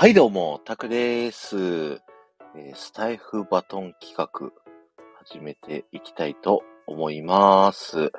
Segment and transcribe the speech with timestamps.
[0.00, 1.58] はい、どうも、タクです。
[2.56, 4.50] えースタイフバトン企画、
[5.26, 8.10] 始めていきたいと思います。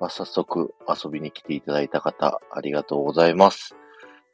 [0.00, 3.76] まあ、早速遊びに来ていただいた方、ありがとうございます。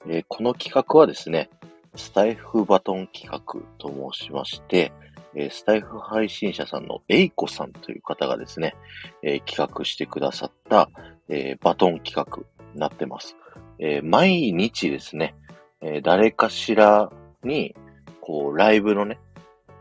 [0.09, 1.51] えーこの企画はですね、
[1.97, 4.91] スタイフバトン企画と申しまして、
[5.35, 8.75] えースタイフ配信者さんのエイコさんという方がですね、
[9.23, 10.89] え企画してくださった、
[11.29, 12.39] えバトン企画
[12.73, 13.37] になってます。
[13.79, 15.35] え毎日ですね、
[15.85, 17.13] えー誰かしら
[17.43, 17.75] に、
[18.23, 19.19] こう、ライブのね、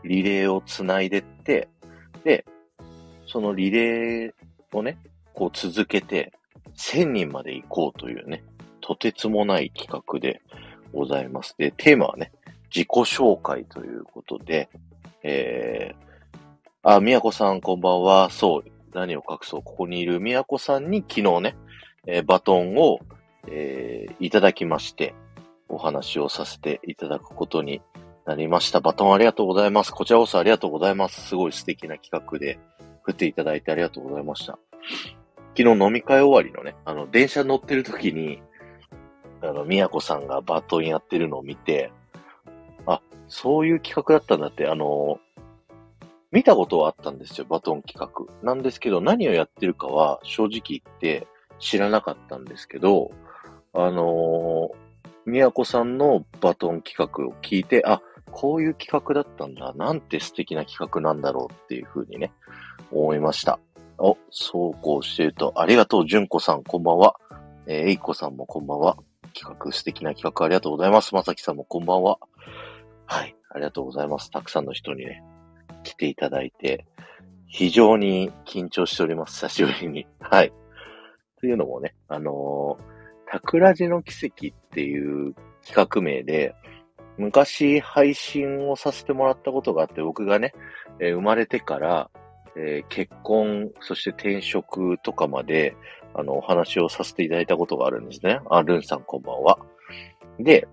[0.04, 1.68] リレーをつないでって、
[2.24, 2.44] で、
[3.26, 4.32] そのリレー
[4.72, 4.98] をね、
[5.32, 6.32] こう続けて、
[6.76, 8.44] 1000人まで行こうというね、
[8.82, 10.42] とてつもない企画で
[10.92, 11.54] ございます。
[11.56, 12.32] で、テーマはね、
[12.66, 14.68] 自己紹介ということで、
[15.22, 18.28] えー、あ、みやこさんこんばんは。
[18.28, 19.62] そう、何を隠そう。
[19.62, 21.56] ここにいるみやこさんに昨日ね、
[22.06, 22.98] えーバトンを、
[23.48, 25.14] えーいただきまして、
[25.68, 27.82] お話をさせていただくことに
[28.26, 28.80] なりました。
[28.80, 29.92] バトンありがとうございます。
[29.92, 31.28] こちらこそありがとうございます。
[31.28, 32.58] すごい素敵な企画で
[33.02, 34.58] 振っていただいてありがとうございました。
[35.56, 38.42] 昨日飲み会終わりのね、あの、電車乗ってる時に、
[39.40, 41.92] あの、みやこさんがバトンやってるのを見て、
[42.86, 45.20] あ、そういう企画だったんだって、あの、
[46.32, 48.26] 見たことはあったんですよ、バトン企画。
[48.42, 51.28] なんですけど、何をやってるかは正直言って
[51.60, 53.12] 知らなかったんですけど、
[53.72, 54.83] あのみ
[55.26, 59.72] やこさんのバトン企画を聞いて、あ、こういう企画だったんだ。
[59.74, 62.32] なんて素敵な企画なんだろうっていうふうにね、
[62.90, 63.58] 思いました。
[63.98, 67.14] お、そうこうしてると、ありがとう、じゅんこさん、こんばんは。
[67.66, 68.98] えーえいこさんもこんばんは。
[69.32, 71.14] 企画、素敵な企画ありがとうございます。
[71.14, 72.18] まさきさんもこんばんは。
[73.06, 74.30] はい、ありがとうございます。
[74.30, 75.22] たくさんの人にね、
[75.82, 76.86] 来ていただいて、
[77.46, 79.46] 非常に緊張しております。
[79.46, 80.06] 久しぶりに。
[80.20, 80.52] はい。
[81.40, 82.93] というのもね、あのー
[83.26, 85.34] タクラジの奇跡っていう
[85.66, 86.54] 企画名で、
[87.16, 90.52] 昔配信をさせてもらったことがあって、僕がね、
[91.00, 92.10] えー生まれてから、
[92.56, 95.76] えー結婚、そして転職とかまで、
[96.14, 98.40] あの、お話をさせていただいたことがあるんですね。
[98.50, 99.58] あ、ルンさんこんばんは。
[100.38, 100.66] で、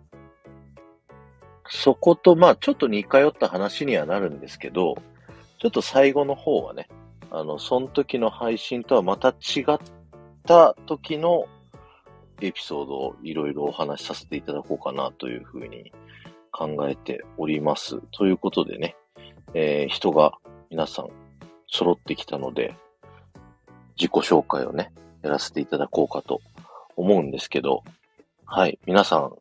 [1.67, 4.95] そこと、まあ、ちょっと似通った話にはなるんですけど、
[5.59, 6.89] ちょっと最後の方はね、
[7.31, 9.79] あの、その時の配信とはまた違っ
[10.45, 11.45] た時の
[12.41, 15.91] エピソードをいろいろお話しさせていただこうかなというふうに
[16.51, 18.01] 考えております。
[18.11, 18.95] ということでね、
[19.53, 20.33] えー人が
[20.69, 21.09] 皆さん
[21.67, 22.75] 揃ってきたので、
[23.97, 24.91] 自己紹介をね、
[25.21, 26.41] やらせていただこうかと
[26.95, 27.83] 思うんですけど、
[28.45, 29.33] はい、皆さん、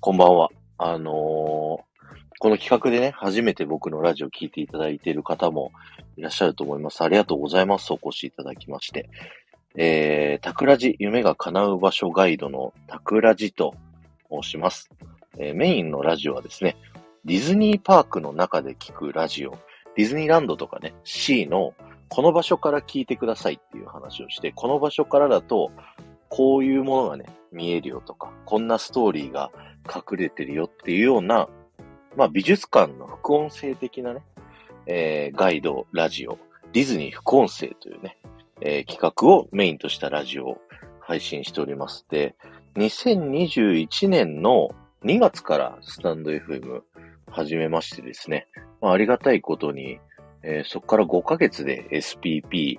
[0.00, 0.50] こんばんは。
[0.78, 1.94] あのー
[2.40, 5.72] この企画でね、初めて僕のラジオ聞いていただいている方も
[6.18, 7.02] いらっしゃると思います。
[7.02, 7.90] ありがとうございます。
[7.90, 9.08] お越しいただきまして。
[9.76, 13.74] えー、タクラジ夢が叶う場所ガイドのタクラジと
[14.30, 14.90] 申します。
[15.38, 16.76] えーメインのラジオはですね、
[17.24, 19.58] ディズニーパークの中で聞くラジオ、
[19.96, 21.74] ディズニーランドとかね、C の
[22.08, 25.72] この場所から聞いてくださいっていう話をして、この場所からだと、
[26.28, 29.50] こういうものがね、見えるよとか、こんなストーリーが
[29.88, 31.48] 隠れてるよっていうような、
[32.16, 34.22] まあ美術館の副音声的なね、
[34.86, 36.38] えーガイド、ラジオ、
[36.72, 38.18] ディズニー副音声というね、
[38.60, 40.58] えー企画をメインとしたラジオを
[41.00, 42.06] 配信しております。
[42.10, 42.34] で、
[42.76, 44.70] 2021年の
[45.04, 46.80] 2月からスタンド FM
[47.30, 48.46] 始めましてですね、
[48.80, 49.98] まあ、ありがたいことに、
[50.42, 52.78] えーそこから5ヶ月で SPP、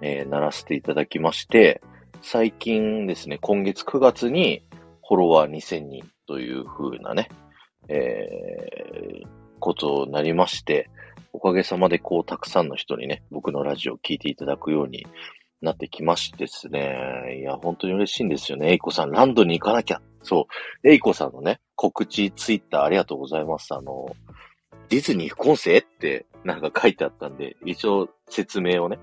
[0.00, 1.82] えー鳴らせていただきまして、
[2.22, 4.62] 最近ですね、今月9月に
[5.06, 7.28] フォロワー2000人という風なね、
[7.88, 10.90] えーことになりまして、
[11.32, 15.06] おかげさまでこうたくさんの人にね、僕のラジオを聞いていただくように
[15.62, 17.38] なってきましてですね。
[17.40, 18.72] いや、本当に嬉しいんですよね。
[18.72, 20.02] エイコさん、ランドに行かなきゃ。
[20.22, 20.46] そ
[20.84, 20.88] う。
[20.88, 23.72] エイコさんのね、告知ツイッターありがとうございます。
[23.72, 24.14] あの、
[24.88, 28.98] ディズニー副音声ってなんか書いてあったんで、一応説明をね、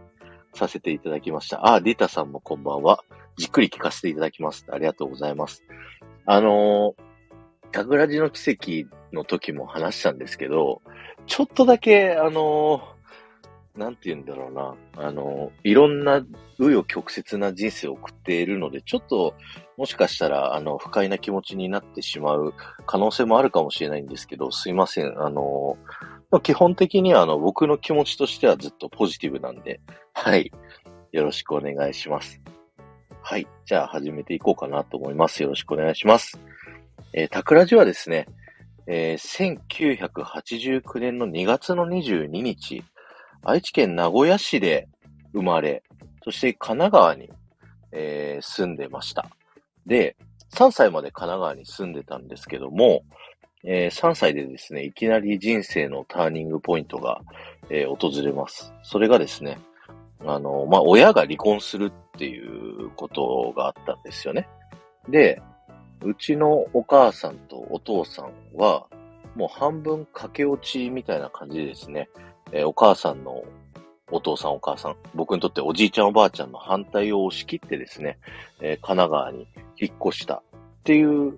[0.54, 1.74] させていただきました。
[1.74, 3.04] あ、リタさんもこんばんは。
[3.38, 4.66] じっくり聞かせていただきます。
[4.70, 5.64] ありがとうございます。
[6.26, 10.82] あのー、タグラジの奇跡の時も話したんですけど、
[11.28, 13.00] ちょっとだけ、あのー
[13.76, 16.26] なんて言うんだろうな、あのーいろんな紆
[16.72, 19.36] 余曲折な人生を送っているので、ちょっと、
[19.78, 22.54] もしかしたら、あの、不快な気持ちになってしまう
[22.86, 25.22] 可能性もあるかもしれないんですけど、すいません。
[25.22, 29.80] あのー基本的には、あの、僕の気持ちとしてはずっとポジティブなんで、
[30.14, 30.52] はい。
[31.12, 32.40] よろしくお願いします。
[33.24, 33.48] はい。
[33.66, 35.42] じゃあ、始めていこうかなと思います。
[35.42, 36.40] よろしくお願いします。
[37.14, 38.28] えー、タクラジはですね、
[38.92, 39.60] えー
[40.10, 42.84] 1989年の2月の22日、
[43.44, 44.88] 愛知県名古屋市で
[45.32, 45.84] 生まれ、
[46.24, 47.30] そして神奈川に、
[47.92, 49.28] えー住んでました。
[49.86, 50.16] で、
[50.56, 53.04] 3歳まで神奈川に住んでたんですけども、
[53.64, 57.22] えー、3歳でですね、いきなり人生のターニングポイントが、
[57.70, 58.74] えー、訪れます。
[58.82, 59.60] それがですね、
[60.26, 64.48] あの、まあ、親が離婚するっていうことがあったんですよね。
[65.10, 65.42] で、
[66.04, 68.88] うちのお母さんとお父さんは、
[69.36, 72.10] もう半分駆け落ちみたいな感じですね、
[72.52, 73.44] えー、お母さんの
[74.12, 78.18] お父さんお母さん、僕にとっておじいちゃんおばあちゃんの反対を押し切ってですね、
[78.60, 79.48] えー、神奈川に
[79.80, 80.42] 引っ越したっ
[80.84, 81.38] ていう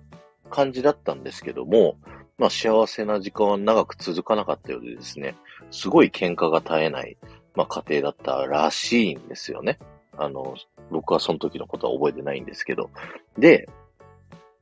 [0.50, 1.96] 感じだったんですけども、
[2.38, 5.34] まあ幸せな時間は長く続かなかったようでですね、
[5.70, 7.16] すごい喧嘩が絶えない、
[7.54, 9.78] まあ家庭だったらしいんですよね。
[10.16, 10.54] あの、
[10.90, 12.90] 僕はその時のことは覚えてないんですけど。
[13.38, 13.68] で、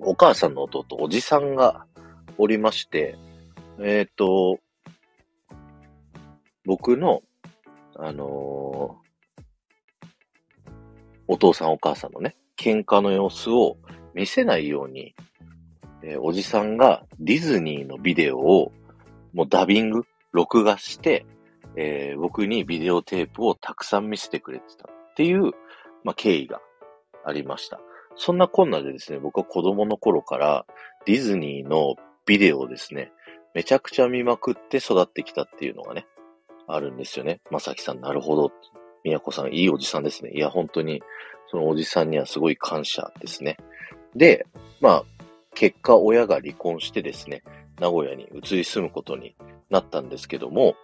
[0.01, 1.87] お母さんの弟、おじさんが
[2.39, 3.17] おりまして、
[3.79, 4.59] えっ、ー、と、
[6.65, 7.23] 僕の
[8.03, 10.11] あのー、
[11.29, 13.77] お父さんお母さんのね、喧嘩の様子を
[14.15, 15.15] 見せないように、
[16.03, 18.73] えー、おじさんがディズニーのビデオを
[19.35, 21.27] もうダビング、録画して、
[21.77, 25.53] えー、僕にビデオテープをたくさん見せてくれてたっていう、
[26.03, 26.63] まあ、経緯が
[27.27, 27.81] ありました。
[28.17, 30.67] そんなこんなでですね、僕は子供の頃から
[31.07, 31.97] ディズニーの
[32.27, 33.13] ビデオをですね、
[33.55, 36.07] めちゃくちゃ見まくって育ってきたっていうのがね、
[36.67, 37.41] あるんですよね。
[37.51, 38.53] まさきさん、なるほど。
[39.03, 40.31] みやこさん、いいおじさんですね。
[40.33, 41.03] いや、本当に、
[41.51, 43.57] そのおじさんにはすごい感謝ですね。
[44.15, 44.47] で、
[44.81, 45.05] まあ、
[45.55, 47.43] 結果、親が離婚してですね、
[47.81, 49.35] 名古屋に移り住むことに
[49.69, 50.77] なったんですけども、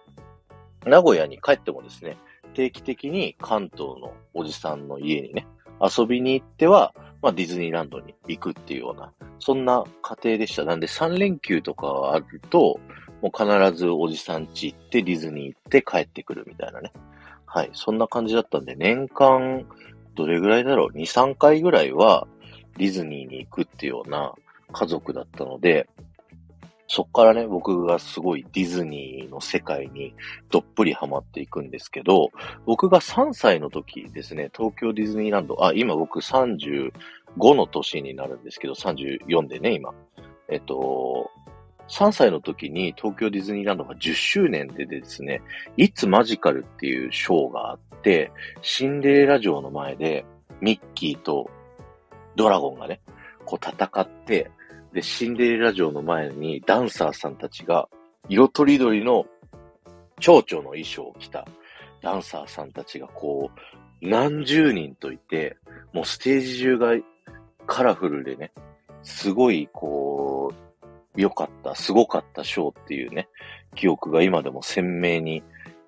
[0.85, 2.17] 名古屋に帰ってもですね、
[2.53, 5.47] 定期的に関東のおじさんの家にね、
[5.81, 10.65] 遊びに行っては、まあ、ディズニーランドに行くっていうような、そんな家庭でした。
[10.65, 12.79] なんで3連休とかあると、
[13.21, 16.91] もう必ずおじさん家行ってディズニー行って帰ってくるみたいなね。
[17.45, 17.69] はい。
[17.73, 19.65] そんな感じだったんで、年間、
[20.15, 22.27] どれぐらいだろう ?2、3回ぐらいは
[22.77, 24.33] ディズニーに行くっていうような
[24.71, 25.87] 家族だったので、
[26.87, 30.13] そっからね、僕がすごいディズニーの世界に
[30.49, 32.31] どっぷりハマっていくんですけど、
[32.65, 36.91] 僕が3歳の時ですね、東京ディズニーランド、あ、今僕35
[37.39, 39.93] の年になるんですけど、34でね、今。
[40.49, 41.29] えっと、
[41.89, 45.41] 3歳の時に東京ディズニーランドが10周年でですね、
[45.75, 48.31] いつマジカルっていうショーがあって、
[48.61, 50.25] シンデレラ城の前で
[50.61, 51.49] ミッキーと
[52.35, 53.01] ドラゴンがね、
[53.45, 54.51] こう戦って、
[54.93, 57.87] で、シンデレラ城の前にダンサーさんたちが
[58.29, 59.25] 色とりどりの
[60.19, 61.47] 蝶々の衣装を着た
[62.01, 65.57] ダンサーさんたちがこう、何十人といて、
[65.93, 66.95] もうステージ中が
[67.65, 68.51] カラフルでね、
[69.03, 73.27] すごいこう、良かった、すごかったショーっていうね、
[73.75, 75.43] 記憶が今でも鮮明に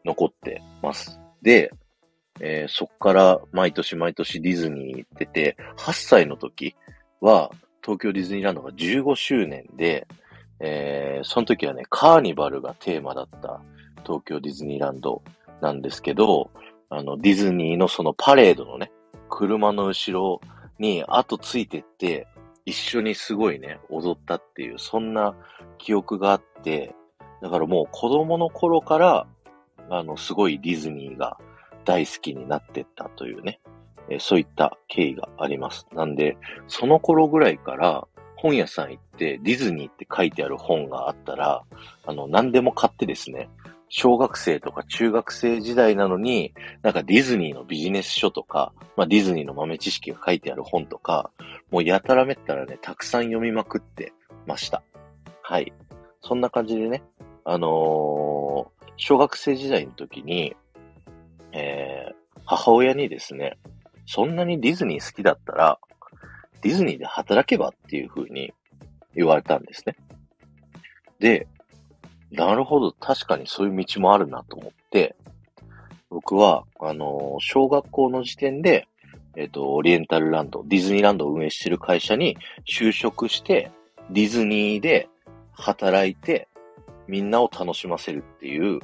[0.05, 1.19] 残ってます。
[1.41, 1.71] で、
[2.39, 6.75] えー、そっから毎年毎年ディズニー行ってて、8歳の時
[7.21, 10.07] は東京ディズニーランドが15周年で、
[10.59, 13.61] えー、その時はね、カーニバルがテーマだった
[14.03, 15.21] 東京ディズニーランド
[15.61, 16.49] なんですけど、
[16.89, 18.91] あの、ディズニーのそのパレードのね、
[19.29, 20.41] 車の後ろ
[20.79, 22.27] に後ついてって、
[22.65, 25.35] 一緒にすごいね、踊ったっていう、そんな
[25.77, 26.95] 記憶があって、
[27.41, 29.27] だからもう子供の頃から、
[29.89, 31.37] あの、すごいディズニーが
[31.85, 33.59] 大好きになってったというね、
[34.09, 35.87] えそういった経緯があります。
[35.93, 41.63] なんで、その頃ぐらいから本屋さん行ってディズニーって書いてある本があったら、
[42.05, 43.49] あの、何でも買ってですね、
[43.89, 46.53] 小学生とか中学生時代なのに、
[46.83, 51.31] なんかディズニーのビジネス書とか、まあディズニーの豆知識が書いてある本とか、
[51.71, 54.13] もうやたらめったらね、たくさん読みまくって
[54.45, 54.83] ました。
[55.41, 55.73] はい。
[56.21, 57.01] そんな感じでね、
[57.43, 60.55] あのー、小学生時代の時に、
[61.51, 63.57] えー、母親にですね、
[64.11, 65.79] そんなにディズニー好きだったら、
[66.61, 68.51] ディズニーで働けばっていう風に
[69.13, 69.95] 言われたんですね。
[71.19, 71.47] で、
[72.31, 75.15] なるほど、確かにそういう道もあるなと思って、
[76.09, 78.87] 僕は、あの、小学校の時点で、
[79.35, 82.35] えっ、と、オリエンタルランド、ディズニーランドを運営してる会社に
[82.67, 83.69] 就職して、
[84.09, 85.07] ディズニーで
[85.51, 86.47] 働いて、
[87.07, 88.79] みんなを楽しませるっていう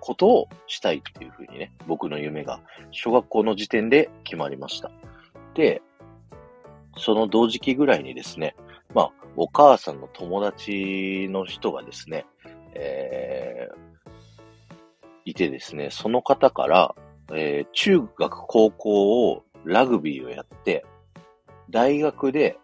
[0.00, 4.90] ことをしたいっていうふうにね、僕の夢が小学校の時点で決まりました。
[5.54, 5.82] で、
[6.96, 8.56] その同時期ぐらいにですね、
[8.94, 12.26] まあ、お母さんの友達の人がですね、
[12.74, 13.80] えー、
[15.24, 16.94] いてですね、その方から、
[17.32, 20.84] えー、中学、高校をラグビーをやって、
[21.70, 22.58] 大学で、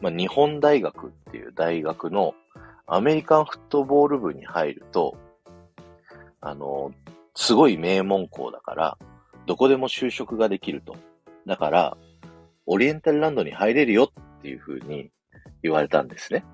[0.00, 2.34] まあ、日本大学っていう大学の
[2.86, 5.16] アメリカンフットボール部に入ると、
[6.40, 6.92] あの、
[7.34, 8.98] すごい名門校だから、
[9.46, 10.96] どこでも就職ができると。
[11.46, 11.96] だから、
[12.66, 15.10] オリエンタルランドに入れるよっていう風に
[15.62, 16.44] 言われたんですね。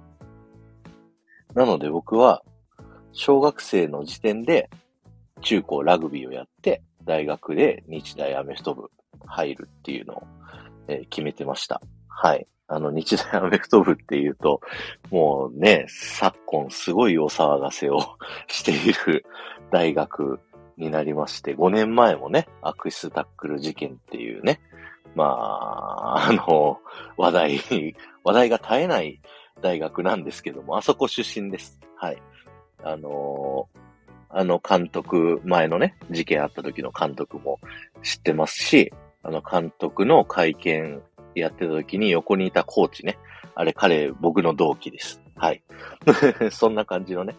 [1.55, 2.43] なので僕は、
[3.13, 4.71] 小学生の時点で
[5.41, 8.91] 中高ラグビーをやって、大学で日大アメフト部
[9.27, 10.23] 入るっていうのを、
[10.89, 11.81] え、決めてました。
[12.09, 12.47] はい。
[12.67, 14.61] あの、日大アメフト部っていうと、
[15.11, 18.01] もうね、昨今すごいお騒がせを
[18.49, 19.25] している
[19.75, 20.39] 大学
[20.77, 24.61] になりまして、5年前もね、悪質タックル事件っていうね、
[25.17, 26.79] まあ、あの、
[27.19, 27.61] 話題、
[28.23, 29.21] 話題が絶えない
[29.63, 31.81] 大学なんですけども、あそこ出身です。
[31.97, 32.23] はい。
[32.85, 33.69] あの
[34.29, 37.59] あの監督、前のね、事件あった時の監督も
[38.03, 38.93] 知ってますし、
[39.25, 41.03] あの監督の会見
[41.35, 43.19] やってた時に横にいたコーチね。
[43.57, 45.21] あれ彼、僕の同期です。
[45.35, 45.65] はい。
[46.53, 47.35] そんな感じのね、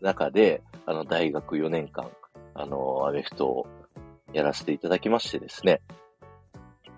[0.00, 2.10] 中で、あの、大学4年間、
[2.54, 3.66] あの、アメフトを
[4.32, 5.80] やらせていただきましてですね。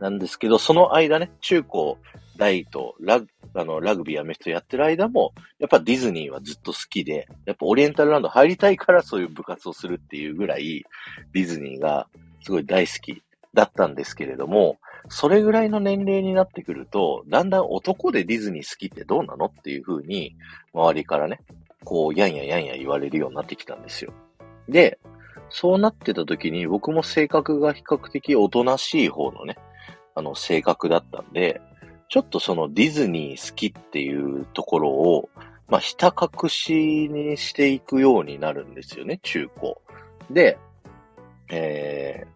[0.01, 1.99] なんですけど、その間ね、中高、
[2.37, 10.85] 大とラグ、あの、ラグビーアメフトやってる間も、やっぱディズニーはずっと好きで、やっぱオリエンタルランド入りたいからそういう部活をするっていうぐらい、
[11.33, 12.07] ディズニーが
[12.43, 14.79] すごい大好きだったんですけれども、
[15.09, 20.35] それぐらいの年齢になってくると、だんだん男でディズニー好きってどうなのっていう風に、
[20.73, 21.41] 周りからね、
[21.85, 24.13] こう、やんややんや言われるようになってきたんですよ。
[24.69, 24.99] で、
[25.49, 29.57] そうなってた時に僕も性格が比較的おとなしい方のね、
[30.15, 31.61] あの性格だったんで、
[32.09, 35.29] ちょっとそのディズニー好きっていうところを、
[35.69, 39.81] まあ、ひた隠しにしていくようになるんですよね、中高。
[40.29, 40.59] で、
[41.51, 42.27] え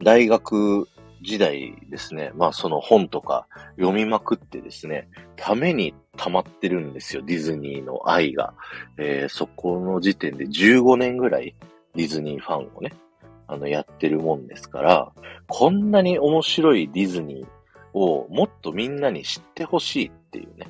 [0.00, 0.88] ー、大学
[1.22, 8.54] 時代ですね、まあその本とか読みまくってですね、ために溜まってるんですよ、ディズニーの愛が。
[8.98, 11.54] えー、そこの時点で15年ぐらい
[11.94, 12.92] ディズニーファンをね、
[13.46, 15.12] あの、やってるもんですから、
[15.48, 17.48] こんなに面白いディズニー
[17.92, 20.66] をもっとみんなに知ってほしいっていうね、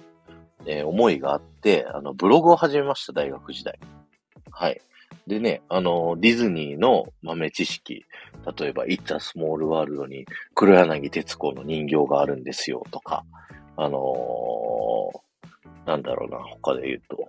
[0.67, 3.79] えー、思いがあって、あの、ブログを始めました、大学時代。
[4.51, 4.81] はい。
[5.27, 8.05] でね、あの、ディズニーの豆知識、
[8.59, 13.25] 例えば、It's a Small World に黒柳徹子の人形があるんですよとか、
[13.77, 17.29] あのー、なんだろうな、他で言うと、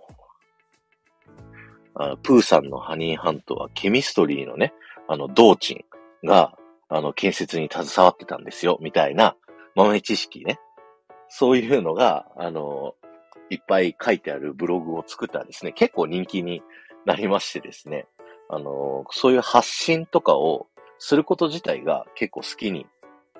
[1.96, 4.72] あプーさんのハニーハントはケミストリーのね、
[5.08, 5.84] あの、道珍
[6.24, 6.56] が、
[6.88, 9.36] あの、建設に携わってたんですよ、みたいな
[9.74, 10.58] 豆知識ね。
[11.28, 12.94] そういうのが、あの、
[13.50, 16.62] いっぱい書いてあるブログを作ったらですね、結構人気に
[17.04, 18.06] なりましてですね、
[18.48, 20.66] あの、そういう発信とかを
[20.98, 22.86] すること自体が結構好きに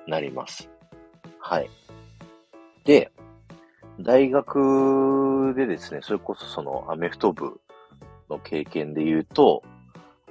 [0.06, 0.70] なります。
[1.38, 1.70] はい。
[2.84, 3.10] で、
[4.00, 7.60] 大学でですね、それこそそのアメフト部
[8.28, 9.62] の経験で言うと、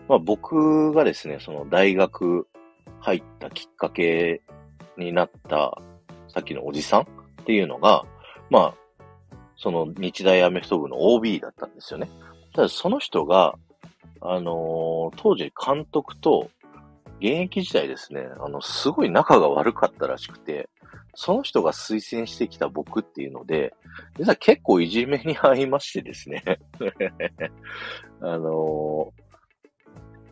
[0.07, 2.47] まあ僕がですね、その大学
[2.99, 4.41] 入ったきっかけ
[4.97, 5.81] になった
[6.27, 7.05] さっきのおじさんっ
[7.45, 8.05] ていうのが、
[8.49, 12.09] まあ、その日大アメフト部の OB だったんですよね。
[12.53, 13.55] ただその人が、
[14.21, 16.49] あのー、当時監督と
[17.19, 20.69] 現役時代ですね、あの、すごい仲が悪かったらしくて、
[21.15, 23.73] その人が推薦してきた僕っていうので、
[24.17, 26.43] 実は結構いじめに遭いましてですね。
[28.21, 29.23] あのー、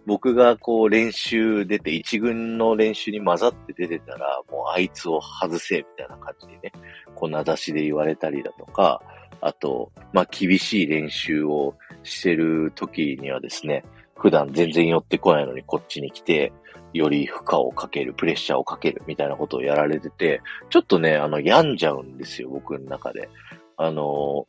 [0.05, 6.71] 僕がこう練習出て、一軍の練習に混ざって出てたら、もうあいつを外せみたいな感じでね、
[7.15, 9.01] こう名指しで言われたりだとか、
[9.41, 13.83] あと、まあ厳しい練習をしてる時にはですね、
[14.15, 16.53] 普段全然寄ってこないのにこっちに来て、
[16.93, 23.29] より負荷をかける、プレッシャーをかけるみたいなことをやられてて、ちょっとね、あの、病んじゃうんですよ、僕の中で。
[23.77, 24.45] あの、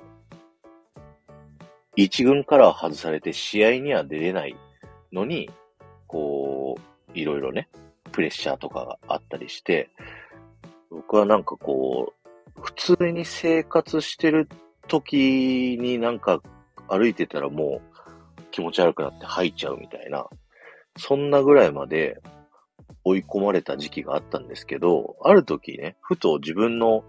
[1.95, 4.57] 一軍からは外されて試合には出れない
[5.13, 5.51] のに、
[6.07, 7.69] こう、いろいろね、
[8.11, 9.91] プレッシャーとかがあったりして、
[10.91, 12.13] 僕はなんかこ
[12.57, 14.49] う、普通に生活してる
[15.01, 16.43] 時になんか
[16.89, 17.81] 歩いてたらも
[18.39, 20.27] う気持ち悪くなって吐いちゃうみたいな、
[20.99, 22.21] そんなぐらいまで
[23.05, 27.05] 追い込まれた時期があったんですけど、ある時ね、ふと自分の、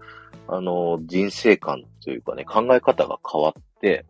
[0.48, 4.06] あの、人生観というかね、考え方が変わって、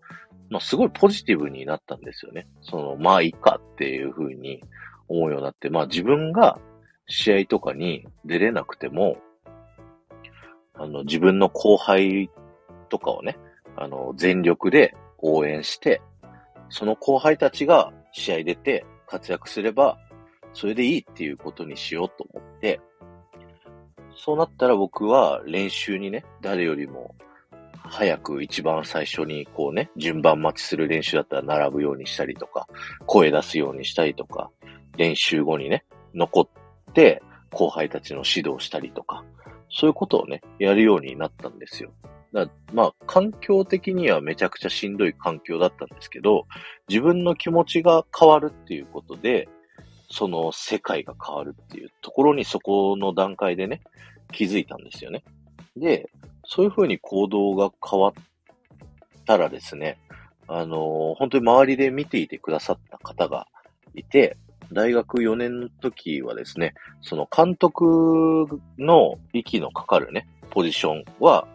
[0.51, 2.47] まあ、すごいポジティブになったんですよね。
[2.63, 4.63] その、まあ、いいかっていう風に
[5.09, 6.61] 思うようになって、まあ、自分が
[7.09, 9.17] 試合とかに出れなくても、
[10.75, 12.31] あの、自分の後輩
[12.89, 13.37] とかをね、
[13.77, 16.01] あの、全力で応援して、
[16.69, 19.99] その後輩たちが試合出て活躍すれば、
[20.53, 22.81] それでいいっていうことにしようと思って、
[24.17, 27.15] そうなったら僕は練習にね、誰よりも
[27.87, 32.67] 早く一番最初にこうね、順番待ちする練習だったら並ぶようにしたりとか、
[33.07, 34.51] 声出すようにしたりとか、
[34.97, 39.25] 練習後にね、残って後輩たちの指導したりとか、
[39.71, 41.93] そういうことをね、やるようになったんですよ。
[42.35, 46.47] だまあ、環境的にはめちゃくちゃしんどい環境だったんですけど、
[46.89, 49.49] 自分の気持ちが変わるっていうことで、
[50.11, 53.83] その世界が変わるっていうところにそこの段階でね、
[54.33, 55.23] 気づいたんですよね。
[55.77, 56.11] で、
[56.45, 58.13] そういうふうに行動が変わっ
[59.25, 59.99] たらですね、
[60.49, 63.47] あの、本当に周りで見ていてくださった方が
[63.95, 64.37] いて、
[64.73, 71.47] 大学4年の時はですね、その監督の息のかかるね、ポジションは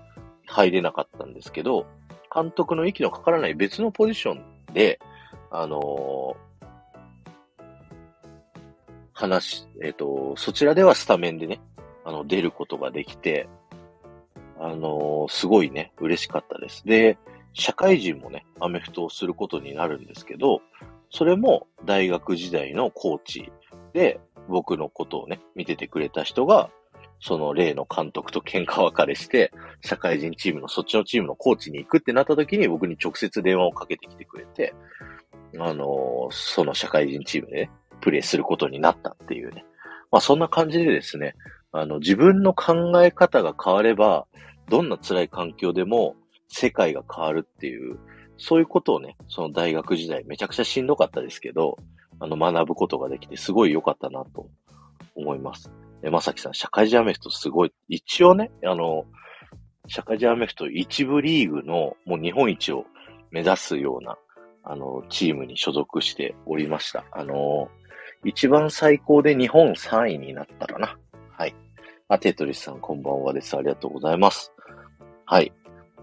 [0.50, 1.86] 入れなかったんですけど、
[2.34, 5.00] 監督の息のかからない別のポジションで、
[5.52, 6.66] あのー、
[9.14, 11.60] 話、えっ、ー、と、そちらではスタメンでね、
[12.04, 13.48] あの、出ることができて、
[14.60, 16.86] あのー、すごいね、嬉しかったです。
[16.86, 17.18] で、
[17.54, 20.62] 社会人もね、アメフトをすることになるんですけど、
[21.12, 23.52] それも大学時代のコーチ
[23.94, 26.70] で、僕のことをね、見ててくれた人が、
[27.20, 34.74] その例の監督と喧嘩別れして、社会人チームのそっちのチームのコーチに行くってなった時に僕に直接電話をかけてきてくれて、
[35.60, 37.72] あのー、その社会人チームでね、
[38.02, 39.66] プレイすることになったっていうね。
[40.12, 41.36] まあそんな感じでですね、
[41.72, 44.26] あの、自分の考え方が変われば、
[44.70, 46.16] どんな辛い環境でも
[46.48, 48.00] 世界が変わるっていう、
[48.38, 51.78] そういうことをね、その大学時代めちゃくちゃしんどかったですけど、
[52.20, 54.50] あの、学ぶことができてすごい良かったなと
[55.16, 55.72] 思います。
[56.04, 59.06] え、まさきさん、社会人アメフトすごい、一応ね、あの、
[59.88, 62.86] 社会人アメフト一部リーグのもう日本一を
[63.32, 64.18] 目指すような、
[64.64, 67.04] あの、チームに所属しておりました。
[67.12, 67.70] あの、
[68.24, 70.98] 一番最高で日本3位になったかな。
[71.32, 71.56] はい。
[72.08, 73.56] あ、テトリスさんこんばんはです。
[73.56, 74.52] ありがとうございます。
[75.26, 75.52] はい。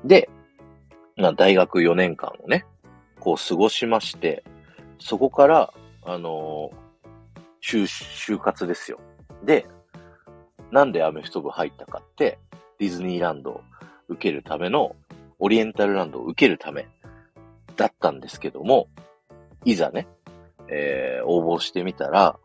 [0.04, 0.28] で、
[1.16, 2.66] まあ、大学4年間をね、
[3.20, 4.44] こう過ごしまして、
[4.98, 5.72] そこから、
[6.04, 6.70] あの、
[7.62, 9.00] 就、就活ですよ。
[9.44, 9.66] で、
[10.76, 12.38] なんでアメフト部入ったかって、
[12.78, 13.60] ディズニーランドを
[14.08, 14.94] 受けるための、
[15.38, 16.86] オリエンタルランドを受けるため
[17.76, 18.86] だったんですけども、
[19.64, 20.06] いざね、
[20.68, 22.38] えー、応募してみたら、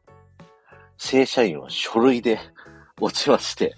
[0.98, 2.40] 正社員は書類で
[3.02, 3.76] 落ちまして、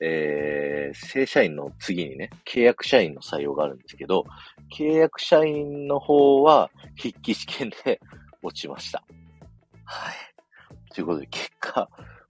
[0.00, 4.24] えー、正社員の次にね、契約社員の採用があるんですけど、
[4.76, 8.00] 契約社員の方は筆記試験で
[8.42, 9.04] 落ちました。
[9.84, 10.14] はい。
[10.92, 11.88] ということで、結果、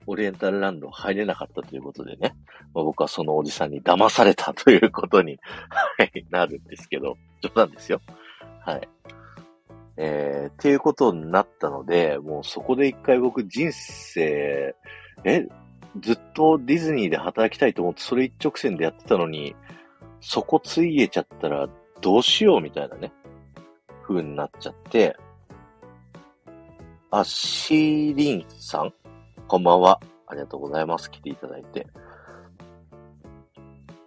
[0.09, 2.35] オリエンタルランド入れなかったということでね、
[2.75, 5.39] まあ、僕はそのおじさんに騙されたということに
[5.99, 8.01] はい、なるんですけど、冗談ですよ。
[8.65, 8.89] はい。
[9.99, 14.75] えー、っていうことになったので、もうそこで一回僕人生、
[15.25, 15.47] え、
[16.01, 19.55] ずっとディズニーで働きたいと思ってそれ一直線でやってたのに、
[20.21, 21.69] そこついえちゃったら
[22.01, 23.13] どうしようみたいなね、
[24.05, 25.17] 風になっちゃって、
[27.11, 28.93] あ、シーリンさん
[29.49, 29.99] こんばんは。
[30.27, 31.11] ありがとうございます。
[31.11, 31.87] 来ていただいて。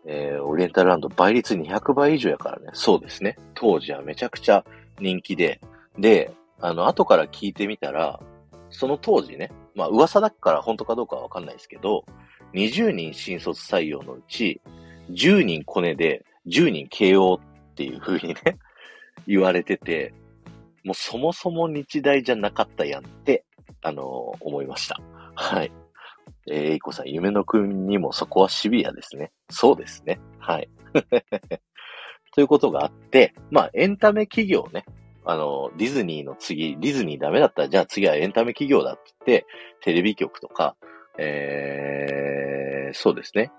[0.06, 2.70] えー、オリエンタルランド倍率200倍以上やからね。
[2.74, 3.40] そうですね。
[3.56, 4.64] 当時はめちゃくちゃ
[5.00, 5.60] 人気で、
[5.98, 8.20] で、あの、後から聞いてみたら、
[8.70, 12.06] その当時ね、まあ噂だから本当かどうかはわかんないですけど、
[12.54, 14.62] 20人新卒採用のうち、
[15.10, 17.40] 10人コネで、10人慶応
[17.72, 18.60] っていう風にね、
[19.26, 20.14] 言われてて、
[20.84, 23.44] もうそもそも日大じゃなかったやんって、
[23.82, 25.02] あの、思いました。
[25.42, 25.72] はい。
[26.48, 29.32] えー、いこさん、夢の国にもそこはシビアですね。
[29.50, 30.20] そうですね。
[30.38, 30.70] はい。
[32.36, 34.86] ということがあって、まあ、エンタメ企業ね、
[35.26, 39.48] あの、ディズニーの次、ディズニーダメだったら、じゃあ次はエンタメ企業だって言って、
[39.82, 40.76] テレビ局とか、
[41.18, 43.52] えー、そうですね。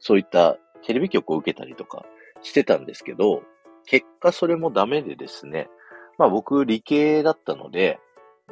[0.00, 2.04] そういったテレビ局を受けたりとか
[2.42, 3.42] してたんですけど、
[3.86, 5.68] 結果それもダメでですね、
[6.18, 8.00] まあ僕理系だったので、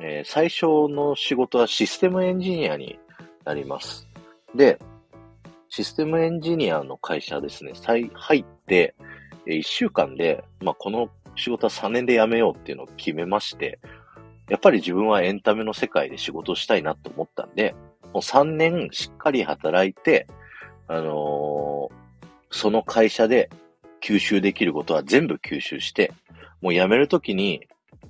[0.01, 2.99] えー、最初の仕事はシステムエンジニアに
[3.45, 4.09] なります。
[4.55, 4.79] で、
[5.69, 8.95] システムエンジニアの会社ですね、入って、
[9.47, 13.79] 1週間で、まあ、この仕事は3年で辞めようっていうのを決めまして、
[14.49, 17.75] やっぱり自分はエンタメの世界で仕事をしたいなと思ったんで、
[18.13, 20.27] もう3年しっかり働いて、
[20.89, 23.49] あのー、その会社で
[24.03, 26.13] 吸収できることは全部吸収して、
[26.61, 27.67] もう辞めるときに、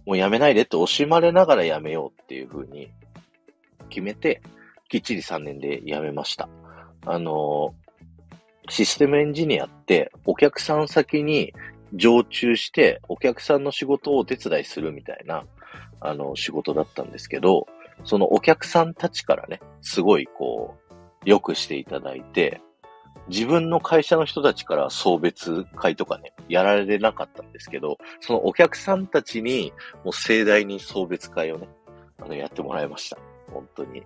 [0.06, 2.90] もう辞めないでって惜しまれながら辞めようっていうふうに
[3.88, 4.42] 決めて、
[4.88, 6.48] きっちり3年で辞めました。
[7.06, 7.74] あの、
[8.68, 11.52] システムエンジニアってお客さん先に
[11.94, 15.44] 常駐して、お客さんの仕事をお手伝いするみたいな、
[16.00, 17.66] あの、仕事だったんですけど、
[18.04, 22.60] そのお客さんたちからね、すごいこう、良くしていただいて、
[23.28, 29.72] 自分の会社の人たちから送別会とかね、やられなかったんですけど、そのお客さんたちに、
[30.04, 31.68] もう盛大に送別会をね、
[32.20, 33.18] あの、やってもらいました。
[33.52, 34.02] 本当に、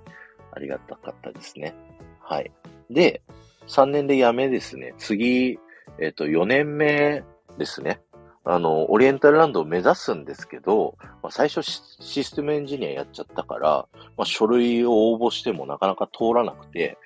[0.52, 1.74] ありがたかったですね。
[2.20, 2.50] はい。
[2.90, 3.22] で、
[3.68, 5.58] 3年で辞めですね、次、
[5.98, 7.24] えっ、と、4年目
[7.58, 8.00] ですね。
[8.48, 16.96] あの、オリエンタルランドを目指すんですけど、まあ、最初システムエンジニアやっちゃったから、まあ、書類を応募してもなかなか通らなくて、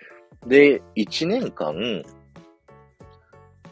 [0.46, 2.02] で、1年間、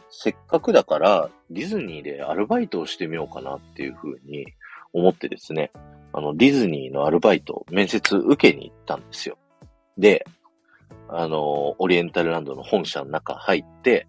[0.09, 4.45] せっかくだからディズニーでアルバイトをしてみようかなっていうふうに
[4.93, 5.71] 思ってですね、
[6.13, 9.37] あの、ディズニーのアルバイト、面接受けに行ったんですよ。
[9.97, 10.25] で、
[11.07, 14.07] あの、オリエンタルランドの本社の中入って、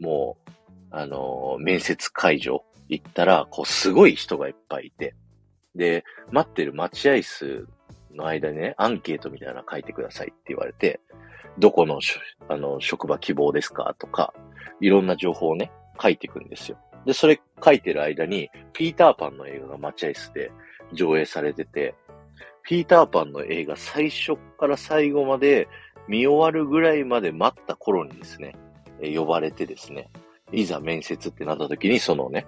[0.00, 0.50] もう、
[0.90, 5.14] あの、面接会場行ったら、こう、すごい人がいっぱいいて、
[5.74, 7.66] で、待ってる待合室
[8.12, 11.00] の間にね、アンケートみたいなの書いてくださいって言われて、
[11.58, 12.00] どこの、
[12.48, 14.34] あの、職場希望ですかとか、
[14.80, 16.78] いろんな情報をね、書いていくんですよ。
[17.06, 20.50] で、それ書いてる間に、ピーターパンの映画が待合室で
[20.92, 21.94] 上映されてて、
[22.62, 25.68] ピーターパンの映画最初から最後まで
[26.08, 28.56] 見終わるぐらいまで待った頃にですね、
[29.00, 30.10] 呼ばれてですね、
[30.52, 32.46] いざ面接ってなった時に、そのね、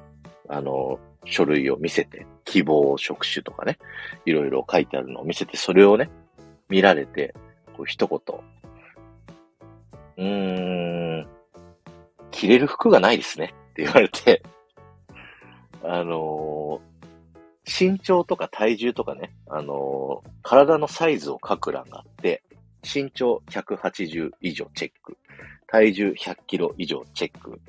[0.49, 3.79] あの、書類を見せて、希望職種とかね、
[4.25, 6.11] いろいろ書いてあるのを見せて、それをね、
[6.69, 7.35] 見られて、
[7.77, 8.21] こう一言、
[10.17, 11.29] うーん、
[12.31, 14.43] 着れる服がないですねって言われて、
[15.83, 22.43] あのー、身長とか体重とかね、あのー、体のサイズを書く欄があって、
[22.83, 25.17] 身長180以上チェック、
[25.67, 27.61] 体重100キロ以上チェック、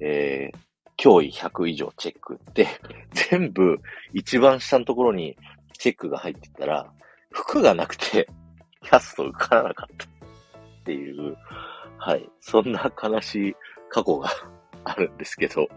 [0.00, 2.66] えー、脅威100以上チェックって、
[3.30, 3.80] 全部
[4.12, 5.36] 一番下のところに
[5.78, 6.92] チェックが入ってたら、
[7.30, 8.28] 服がなくて、
[8.82, 10.08] キャスト受からなかったっ
[10.84, 11.36] ていう、
[11.98, 13.56] はい、そんな悲しい
[13.90, 14.30] 過去が
[14.84, 15.68] あるんですけど、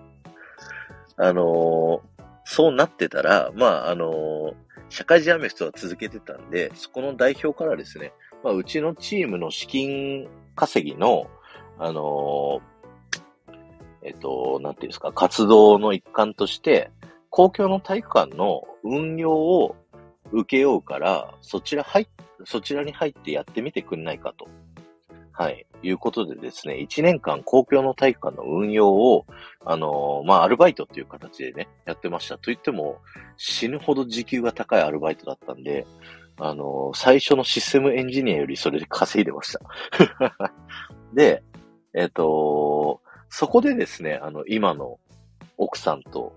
[1.17, 2.01] あのー、
[2.43, 4.55] そうなってたら、まあ、あのー、
[4.89, 11.27] 社会人アメフトは続けてたんで、そこの代表からですね、まあ、うちのチームの資金稼ぎの、
[11.77, 12.79] あのー
[14.01, 16.91] えっと、なんていうんですか、活動の一環として、
[17.29, 19.75] 公共の体育館の運用を
[20.31, 22.07] 受けようから、そちら入
[22.45, 24.47] そちらに入ってやってみてくんないかと。
[25.39, 25.65] はい。
[25.83, 29.25] いうことでですね、1年間公共の体育館の運用を、
[29.63, 32.35] あのー、まあ、アルバイトっていう形でね、やってました。
[32.35, 32.97] と言っても、
[33.37, 35.87] 死ぬほど時給が高いアルバイトだったんで、
[36.41, 39.61] あのー、最初のシステムエンジニアよりそれで稼いでました。
[41.15, 41.41] で、
[41.93, 42.99] えっ、と
[43.29, 44.99] そこでですね、あの、今の
[45.55, 46.33] 奥さんと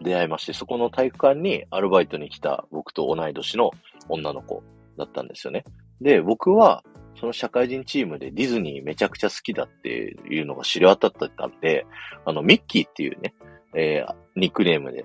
[0.00, 3.72] 出会いまして、そこの体育館にアルバイトに来た僕と同い年の
[4.08, 4.62] 女の子
[4.96, 5.64] だったんですよね。
[6.00, 6.84] で、僕は、
[7.18, 11.86] その社会人チームでディズニーめちゃくちゃ好きだっていうのが知り渡ったんで、
[12.24, 13.34] あの、ミッキーっていうね、
[13.74, 15.04] えー、ニックネームで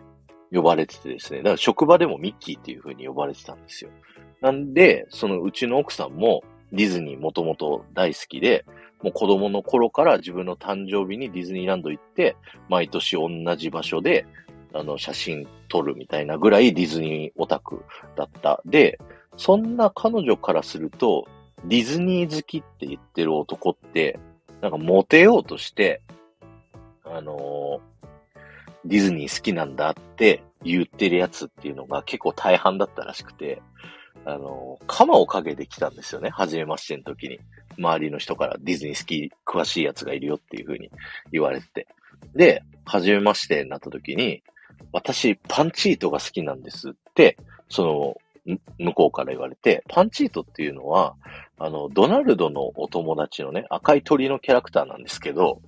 [0.51, 3.91] 呼ばれててですね、だから職場でもミッキーっていう風に呼ばれてたんですよ。
[4.41, 8.65] なんで、そのうちの奥さんもディズニーもともと大好きで、
[9.01, 12.35] もう子供の頃から自分の誕生日にディズニーランド行って、
[12.67, 14.25] 毎年同じ場所で、
[14.73, 17.83] あの、写真撮るみたいなぐらいディズニーオタク
[18.15, 18.61] だった。
[18.65, 18.99] で、
[19.37, 21.27] そんな彼女からすると、
[21.65, 24.19] ディズニー好きって言ってる男って、
[24.61, 26.01] なんかモテようとして、
[27.05, 28.09] あのー、
[28.85, 33.61] ディズニー好きなんだって言ってるやつっていうのが結構大半だったらしくて、
[34.25, 36.29] あのー、鎌をかけてきたんですよね。
[36.29, 37.39] 初めましての時に。
[37.79, 40.91] 周りの人からディズニー好き、詳しいやつがいるよっていう風に
[41.31, 41.87] 言われてて。
[42.35, 44.43] で、初めましてになった時に、
[44.91, 47.37] 私、パンチートが好きなんですって、
[47.69, 51.15] その、向こうから言われて、パンチートっていうのは、
[51.59, 55.61] あの、ドナルドのお友達のね、赤い鳥のキャラクターなんですけど、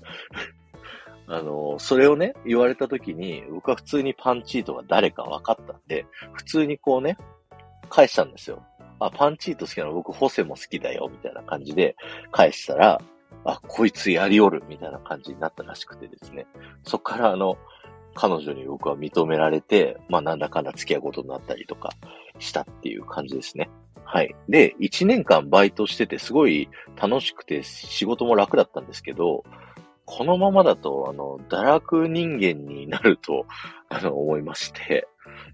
[1.27, 7.17] あの、それをね、言われた時に、僕は普通にパンチートが誰か分かったんで、普通にこうね、
[7.89, 8.63] 返したんですよ。
[8.99, 9.93] あ、パンチート好きなの？
[9.93, 11.95] 僕、ホセも好きだよ、みたいな感じで
[12.31, 13.01] 返したら、
[13.43, 16.45] あ、こいつやりおる、みたいな感じになったらしくてですね。
[16.83, 17.57] そっからあの、
[18.13, 21.91] 彼女に僕は認められて、まあなんだかんだ付き合うことになったりとか
[22.39, 23.69] したっていう感じですね。
[24.03, 24.35] はい。
[24.49, 26.69] で、1年間バイトしててすごい
[27.01, 29.43] 楽しくて仕事も楽だったんですけど、
[30.05, 33.45] このままだと、あの、堕落人間になると、
[33.87, 35.07] あの、思いまして、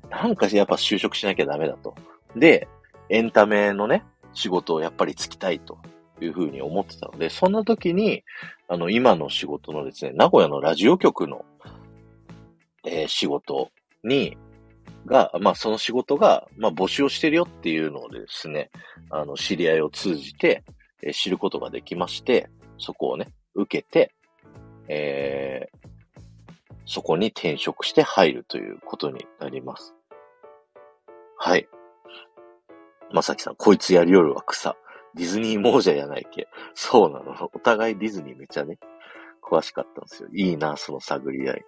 [0.09, 1.93] なんかやっぱ就職しなきゃダメだと。
[2.35, 2.67] で、
[3.09, 5.77] エンタメのね、仕事をやっぱりつきたいと
[6.21, 8.23] いうふうに思ってたので、そんな時に、
[8.67, 11.45] あの、今の仕事のですね、名古屋のラジオ局の、
[12.83, 13.69] えー、仕事
[14.03, 14.37] に、
[15.05, 18.69] が、まあ、その仕事が、まあ、募集をしてるよっていうのをですね、
[19.09, 20.63] あの、知り合いを通じて、
[21.01, 24.13] え、知ることができまして、そこをね、受けて、
[24.87, 25.87] えー、
[26.85, 29.93] そこに転職して入るということになります。
[31.37, 31.67] はい。
[33.11, 34.75] まさきさん、こいつやりよるは草。
[35.15, 36.47] ディズニー亡者やないけ。
[36.75, 37.49] そうなの。
[37.53, 38.77] お互いディズニーめちゃね。
[39.41, 40.29] 詳しかったんですよ。
[40.33, 41.65] いいな、その探り合い。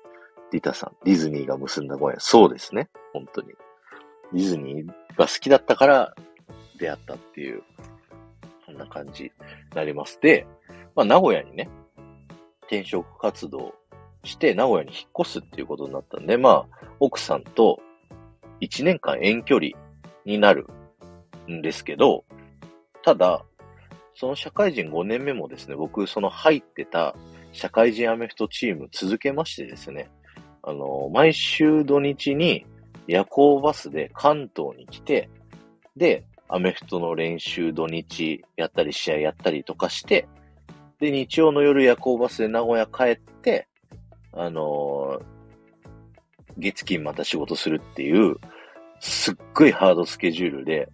[0.51, 2.17] リタさん、ディズニーが結んだご縁。
[2.19, 2.89] そうですね。
[3.13, 3.49] 本当に。
[4.33, 6.15] ディズニーが好きだったから
[6.77, 7.63] 出会ったっていう、
[8.65, 9.31] そんな感じに
[9.75, 10.19] なります。
[10.21, 10.45] で、
[10.95, 11.69] まあ、名古屋にね、
[12.63, 13.73] 転職活動
[14.23, 17.79] して名古屋に引っ越すっていうことになったんで、まあ、奥さんと
[18.61, 19.71] 1年間遠距離
[20.25, 20.67] になる
[21.49, 22.23] んですけど、
[23.03, 23.43] ただ、
[24.15, 27.15] その社会人5年目もですね、僕、その入ってた
[27.53, 30.09] 社会人アメフトチーム続けましてですね、
[30.69, 32.65] あの、毎週土日に
[33.07, 35.29] 夜行バスで関東に来て、
[35.97, 40.27] で、アメフトの練習土日やったり試合やったりとかして、
[40.99, 43.67] で、日曜の夜夜行バスで名古屋帰って、
[44.31, 45.19] あの、
[46.57, 48.35] 月金また仕事するっていう、
[48.99, 50.89] すっごいハードスケジュールで、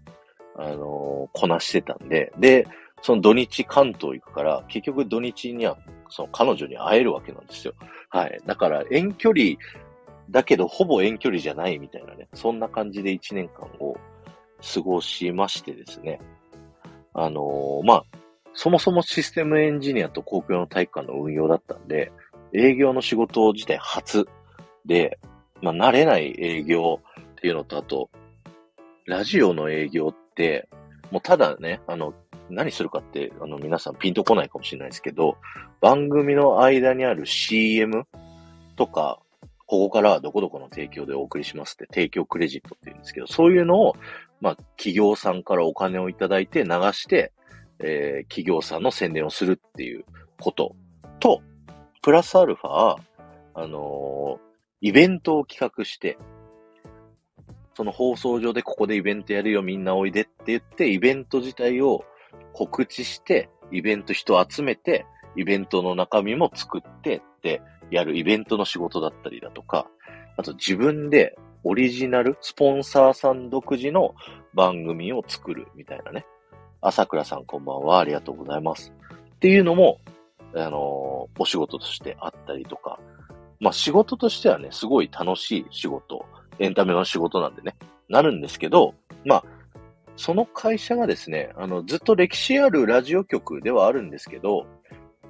[0.57, 2.65] あの、こなしてたんで、で、
[3.05, 5.77] その土日関東行くから、結局土日には、
[6.09, 7.75] その彼女に会えるわけなんですよ。
[8.09, 8.41] はい。
[8.47, 9.57] だから遠距離
[10.31, 13.95] だけど、ほぼ遠距離じゃないみたいなね、そんな感じで1年間を
[14.73, 16.19] 過ごしましてですね。
[17.13, 18.03] あのー、まあ、
[18.55, 22.11] そもそもシステムエンジニアと公共の体育館の運用だったんで、
[22.53, 24.25] 営業の仕事自体初
[24.87, 25.19] で、
[25.61, 28.09] まあ、慣れない営業っていうのと、あと、
[29.05, 30.67] ラジオの営業って、
[31.11, 32.15] もうただね、あの、
[32.49, 35.37] 何するかって、あの、皆さんピンとこないかもしれないですけど、
[35.81, 38.05] 番組の間にある CM
[38.75, 39.19] とか、
[39.67, 43.95] ここからどこどこの提供でお送りしますって提供クレジットって言うんですけど、そういうのを、
[44.41, 47.31] まあ、企業さんからお金をいただいて流して、
[47.79, 50.05] えー、企業さんの宣伝をするっていう
[50.39, 50.75] こと。
[51.19, 51.41] と、
[52.01, 52.97] プラスアルファ、
[53.55, 54.39] あのー、
[54.81, 56.17] イベントを企画して、
[57.73, 62.05] その放送上でここでイベントやるよみんなおいでって言って、イベント自体を
[62.53, 69.87] 告知して、イベント人集めて、イベントの中身も作ってってやるイベントの仕事だったりだとか、
[70.37, 74.15] あと自分でオリジナル、スポンサーさん独自の
[74.53, 76.25] 番組を作るみたいなね。
[76.81, 78.93] 朝倉さんこんばんは、ありがとうございます。
[79.35, 79.99] っていうのも、
[80.55, 82.99] あの、お仕事としてあったりとか、
[83.59, 86.25] まあ仕事としてはね、すごい楽しい仕事、
[86.59, 87.75] エンタメの仕事なんでね、
[88.09, 88.93] なるんですけど、
[89.25, 89.45] まあ、
[90.17, 94.65] その会社がですね、あの、ずっと歴史あるラジオ局ではあるんですけど、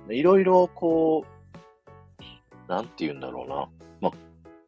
[0.10, 3.68] いろいろこう、なんて言うんだろうな。
[4.02, 4.12] まあ、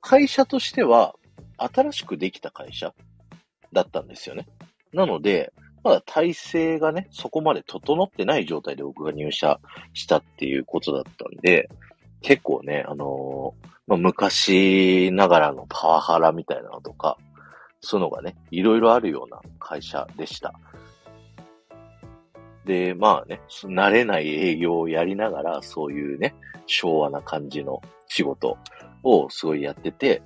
[0.01, 1.15] 会社としては、
[1.57, 2.93] 新しくできた会社
[3.73, 4.47] だったんですよね。
[4.93, 5.53] なので、
[5.83, 9.59] まだ体制がね、そこまで整ってない状態で僕が入社
[9.93, 11.69] したっていうことだったんで、
[12.21, 17.17] 結構ね、あのー、まあ、昔ながらのパワハラみたいなのとか、
[17.81, 20.53] そのがね、いろいろあるような会社でした。
[22.65, 26.35] で、まあね、慣れない営業をやりながら、そういうね、
[26.65, 28.57] 昭和な感じの仕事
[29.03, 30.21] をすごいやってて、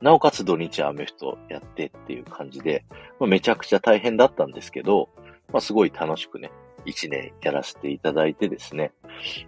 [0.00, 2.84] なおかつ土日アメフトやってっていう感じで、
[3.18, 5.08] まあ、めちゃくちゃ大変だったんですけど、
[5.52, 6.50] まあ、すごい楽しくね、
[6.84, 8.92] 一年やらせていただいてですね、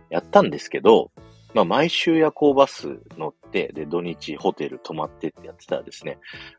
[0.09, 1.11] やったんですけど、
[1.57, 6.19] まあ、毎週夜行バス乗って、で、土日ホテル泊まってってやってたらですね、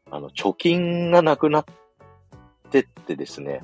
[0.10, 1.66] あの、貯金がなくなっ
[2.72, 3.62] てってですね、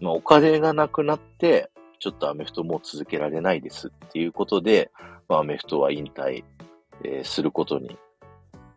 [0.00, 4.92] まあ、お金がなくなって、ちょっとアメフトも続けられないですっていうことで、
[5.28, 6.44] まあ、アメフトは引退、
[7.02, 7.98] えー、することに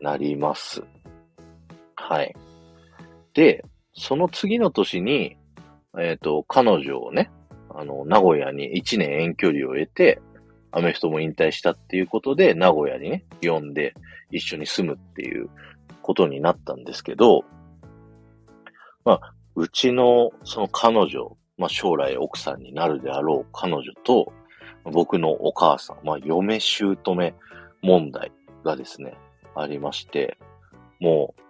[0.02, 0.82] なります。
[1.94, 2.36] はい。
[3.36, 5.38] で、その次の年に、
[6.00, 7.30] えっ、ー、と、彼女をね、
[7.70, 10.20] あの、名古屋に1年遠距離を得て、
[10.72, 13.94] アメフトも引退したっていうことで、名古屋にね、呼んで
[14.32, 15.50] 一緒に住むっていう
[16.02, 17.44] ことになったんですけど、
[19.06, 24.32] まあ、うちのその彼女、まあ将来奥さんになるであろう彼女と、
[24.84, 26.96] 僕のお母さん、まあ嫁姑
[27.82, 28.32] 問題
[28.64, 29.18] がですね、
[29.56, 30.38] ありまして、
[31.00, 31.42] もう、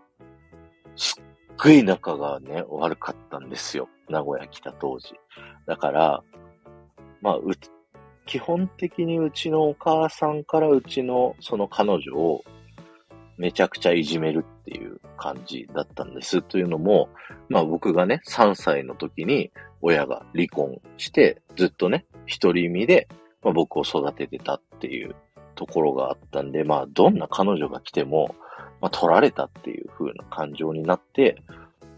[0.95, 1.23] すっ
[1.57, 3.89] ごい仲がね、悪かったんですよ。
[4.09, 5.13] 名古屋来た当時。
[5.65, 6.23] だから、
[7.21, 7.51] まあ、う、
[8.29, 12.43] 基本的にうちのお母さんからうちのその彼女を
[13.37, 16.43] めちゃくちゃいじめるっていう感じだったんです。
[16.43, 17.09] というのも、
[17.49, 23.07] まあ僕がね、3歳の時に親が離婚して、ずっとね、一人身で、
[23.41, 25.15] まあ、僕を育ててたっていう
[25.55, 28.35] ところがあったんで、まあどんな彼女が来ても、
[28.79, 31.41] まあ、取られたっていう風な感情になって、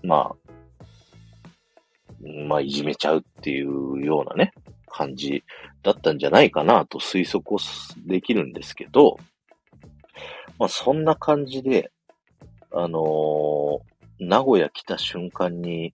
[0.02, 0.36] まあ、
[2.48, 4.54] まあ、いじめちゃうっていうようなね、
[4.92, 5.44] 感じ
[5.84, 7.60] だったんじゃないかなと推測を
[8.06, 9.18] できるんですけど、
[10.60, 11.92] まあ、そんな感じで、
[12.72, 13.82] あのー、
[14.20, 15.94] 名古屋来た瞬間に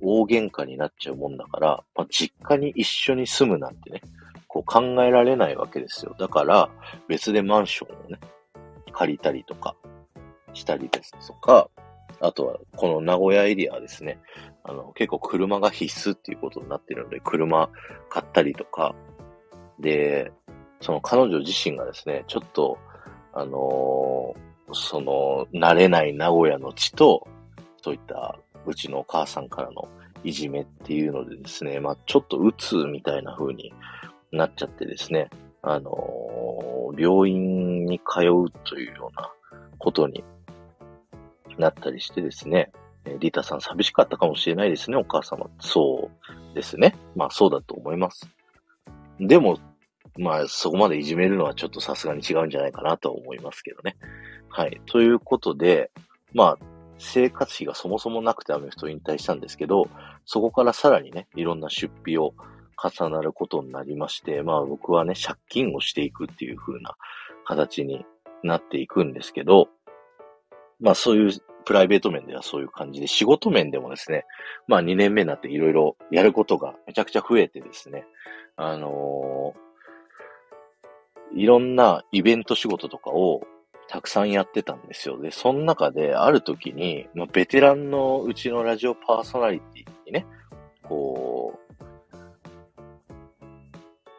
[0.00, 4.00] 大喧嘩になっちゃうもんだから、まあ、実家に一緒に住むなんてね、
[4.48, 6.14] こう考えられないわけですよ。
[6.18, 6.70] だから、
[7.08, 8.18] 別でマンションをね、
[8.92, 9.76] 借りたりとか、
[10.54, 11.68] したりですとか、
[12.20, 14.18] あとは、この名古屋エリアはですね。
[14.64, 17.70] あの、結構車が必須っていうことになってるので、車
[18.08, 18.94] 買ったりとか、
[19.78, 20.32] で、
[20.80, 22.78] その彼女自身がですね、ちょっと、
[23.32, 27.26] あのー、その、慣れない名古屋の地と、
[27.82, 29.88] そういったうちのお母さんからの
[30.24, 33.72] いじめっていうのでですね、まあちょっと鬱みたいな風に
[34.32, 35.30] なっちゃってですね、
[35.62, 39.30] あのー、病院に通うというような
[39.78, 40.24] ことに
[41.58, 42.72] なったりしてですね、
[43.20, 45.48] リタさん寂しかったかもしれないですね、お母様。
[45.60, 46.10] そ
[46.52, 46.96] うですね。
[47.14, 48.28] まあそうだと思います。
[49.20, 49.58] でも、
[50.18, 53.96] まあそこまでいじめるのはちょっとさすがに違うんじゃないかなと思いますけどね。
[54.48, 54.80] はい。
[54.86, 55.90] ということで、
[56.32, 56.64] まあ
[56.98, 59.88] 生活費がそもそもなくてアメフト引退したんですけど、
[60.24, 62.34] そこからさらにね、いろんな出費を
[62.82, 66.96] 重なることになりまして、まあ僕はね、借金をしていくっていう風な
[67.44, 68.04] 形に
[68.42, 69.68] なっていくんですけど、
[70.80, 74.24] まあそういうプライベート面ではそういう感じで、仕事面でもですね、
[74.68, 78.04] まあ2年目になっていろいろやることがめちゃくちゃ増えてですね、
[78.56, 83.42] あのー、いろんなイベント仕事とかを
[83.88, 85.20] たくさんやってたんですよ。
[85.20, 90.26] で、その中である時に、まあ、ベテランのうちのラジオパーソナリティにね、
[90.82, 91.76] こう、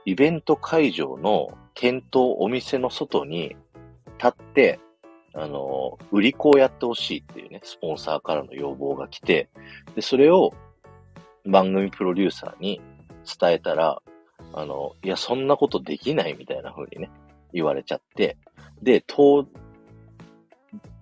[0.06, 3.56] イベント会場の店頭、お店の外に
[4.17, 4.80] 立って、
[5.38, 9.50] あの、売り子をやってほしいっていうね、スポンサーからの要望が来て、
[9.95, 10.52] で、それを
[11.45, 12.82] 番組プロデューサーに
[13.39, 14.02] 伝えたら、
[14.54, 17.12] あの、いや、そんなことできないみたいな風にね、
[17.54, 18.36] 言われちゃって、
[18.82, 19.47] で、当、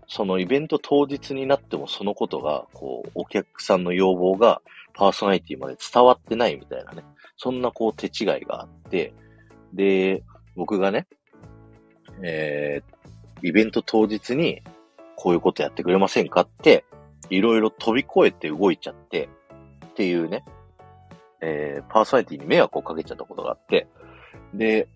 [0.07, 4.61] そのイベント当日になってもそのことが、こう、お客さんの要望が
[4.93, 7.05] パーソナリティまで伝わってないみたいなね、
[7.37, 9.13] そんなこう手違いがあって、
[9.73, 10.23] で、
[10.57, 11.07] 僕がね、
[12.21, 12.94] えー、
[13.41, 14.61] イベント当日に、
[15.15, 16.85] こういうことやってくれませんかって、
[17.29, 19.29] いろいろ飛び越えて動いちゃって、
[19.87, 20.43] っていうね、
[21.41, 23.87] えー、パーソナリティに迷惑をかけちゃったことがあって、
[24.53, 24.87] で、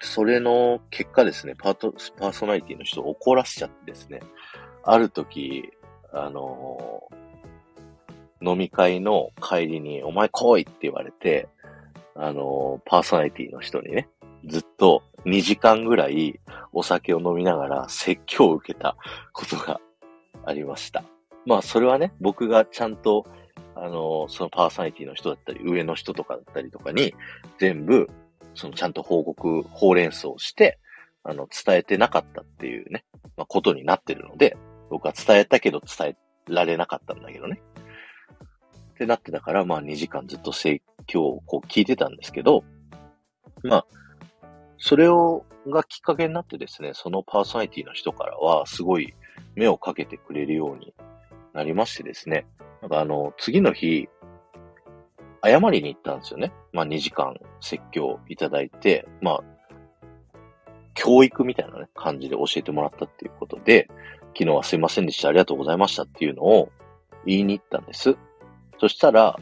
[0.00, 4.20] それの結果ですね、パート、パーソナリティの人を怒らせちゃってですね、
[4.82, 5.70] ある時、
[6.12, 11.48] あのー、飲み会の帰りに、お前来いって言われて、
[12.14, 14.08] あのー、パーソナリティの人にね、
[14.46, 16.40] ずっと2時間ぐらい
[16.72, 18.96] お酒を飲みながら説教を受けた
[19.32, 19.80] ことが
[20.44, 21.04] ありました。
[21.46, 23.26] まあそれはね、僕がちゃんと、
[23.74, 27.14] あの、そのパーソナリティの人だったり、上の人とかだったりとかに、
[27.58, 28.08] 全部、
[28.54, 30.78] そのちゃんと報告、ほうれん草をして、
[31.24, 33.04] あの、伝えてなかったっていうね、
[33.36, 34.56] まあ、ことになってるので、
[34.90, 36.16] 僕は伝えたけど伝え
[36.48, 37.62] られなかったんだけどね。
[38.94, 42.64] ってなってたから、まあ2時間ずっと説教をこう聞いてたんですけど、
[43.62, 43.86] まあ、
[44.82, 49.14] それを、がきっかけになってですね、そのパーソナリティの人からは、すごい
[49.54, 50.92] 目をかけてくれるように
[51.52, 52.46] なりましてですね、
[52.80, 54.08] なんかあの、次の日、
[55.44, 56.52] 謝りに行ったんですよね。
[56.72, 59.44] まあ2時間説教いただいて、まあ、
[60.94, 63.88] 教育みたいなね、感じで教えてもらったっていうことで、
[64.36, 66.72] 昨日はすいませんでした、ありがとうございましたっていうのを
[67.24, 68.16] 言いに行ったんです。
[68.80, 69.38] そしたら、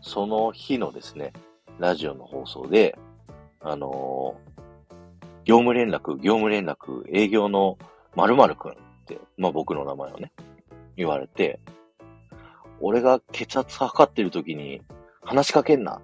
[0.00, 1.32] その日のですね、
[1.80, 2.96] ラジオの放送で、
[3.60, 4.36] あの
[5.46, 7.78] 業務連絡、業務連絡、営業の
[8.16, 8.74] 〇〇くんっ
[9.06, 10.32] て、まあ僕の名前をね、
[10.96, 11.60] 言われて、
[12.80, 14.82] 俺が血圧測ってる時に
[15.22, 16.02] 話しかけんな。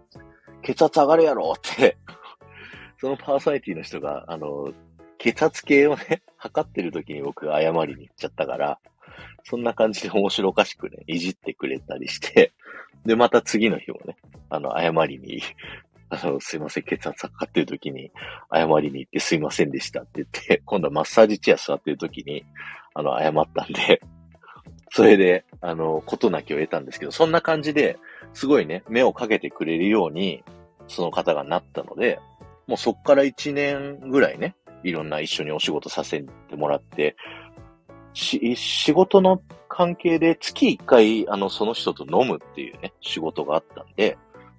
[0.63, 1.97] 血圧上がるやろって
[3.01, 4.73] そのパーソナリティの人が、あの、
[5.19, 8.79] 血圧計をね、測ってる時に僕が謝りに行っちゃったから、
[9.43, 12.53] そんな感じで面白おかしくね、いじってくれたりして、
[13.05, 14.17] で、また次の日もね、
[14.49, 15.43] あの、謝りに
[16.15, 18.11] あの、すいません、血圧測ってる時に
[18.53, 22.45] 謝りに行ってすいませんでしたって言って、 今度はマッサージチェア座ってる時に、
[22.93, 24.03] あの、謝ったんで、
[24.93, 27.99] それで、あの、ことなきを得たんですけど、そんな感じで、
[28.35, 30.45] すごいね、目をかけてくれるように、
[30.87, 32.19] その方がなったので、
[32.67, 37.17] もうそっから1年ぐらいね、いろんな一緒にお仕事させてもらって、
[38.13, 44.19] し、仕事の関係で月1回、あの、その人と飲むっていうね、仕事があったんで、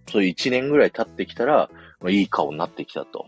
[0.09, 3.27] そういう一年ぐらい経ってきたら、まあ、いい顔になってきたと。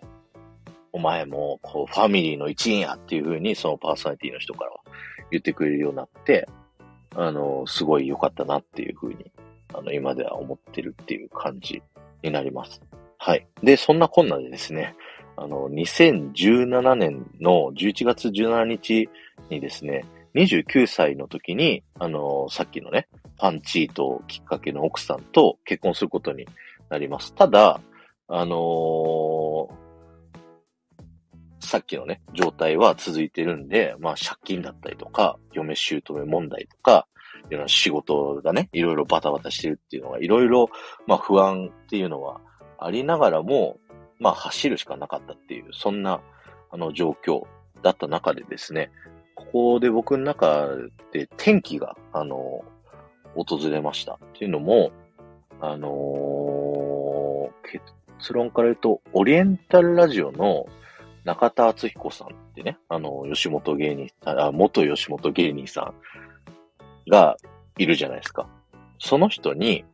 [0.91, 4.78] お前も、こう、ファミリーの一員やっていう風に、そのパーソナリティの人からは
[5.30, 6.47] 言ってくれるようになって、
[7.15, 9.32] あの、すごい良かったなっていう風に、
[9.73, 11.82] あの、今では思ってるっていう感じ
[12.23, 12.82] になります。
[13.17, 13.47] はい。
[13.63, 14.95] で、そんなこんなでですね、
[15.38, 19.09] あの、2017年の11月17日
[19.49, 20.05] にですね、
[20.36, 23.07] 29歳の時に、あの、さっきのね、
[23.38, 26.48] パンチートきっかけの奥さんと結婚することに
[26.90, 27.34] なります。
[27.34, 27.82] ただ、
[28.28, 29.68] あのー、
[31.60, 37.08] さっきのね、状態は続いてるんで、まあ借金だったりとか、嫁姑問題とか、
[37.50, 40.70] いろんな仕事がね、いろいろバタバタしてるっていうのが、いろいろ、
[41.08, 42.40] まあ不安っていうのは
[42.80, 43.78] ありながらも、
[44.20, 46.22] まあ走るしかなかったっていう、そんな、
[46.72, 47.44] あの状況
[47.84, 48.92] だった中でですね、
[49.36, 50.68] ここで僕の中
[51.12, 52.64] で天気が、あの、
[53.36, 54.14] 訪れました。
[54.14, 54.92] っていうのも、
[55.62, 57.80] あのー、
[58.20, 60.68] 結論から言うと、オリエンタルラジオの
[61.24, 65.94] 中田敦彦さんってね、あの、吉本芸人、あ、元吉本芸人さ
[67.08, 67.38] んが
[67.78, 68.48] いるじゃないですか。
[69.00, 69.86] その人に、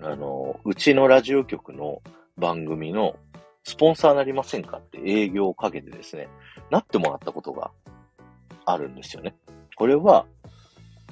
[0.00, 2.02] あの、うちのラジオ局の
[2.36, 3.16] 番組の
[3.64, 6.28] スポンサーなりませんかって営業をかけてですね、
[6.70, 7.70] なってもらったことが
[8.64, 9.34] あるんですよね。
[9.76, 10.26] これは、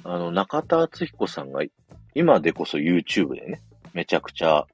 [0.09, 1.61] あの、中田敦彦さんが、
[2.15, 3.61] 今でこそ YouTube でね、
[3.93, 4.65] めちゃくちゃ、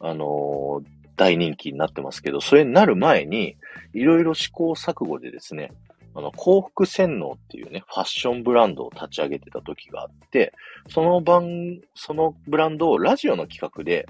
[0.00, 0.84] あのー、
[1.16, 3.56] 大人気になってますけど、それになる前に、
[3.94, 5.72] いろいろ試行錯誤でですね、
[6.16, 10.52] あの、幸福洗脳っていうね、ファッションブランドを立ち上げてた時があって、
[10.88, 14.08] その番、そのブランドをラジオの企画で、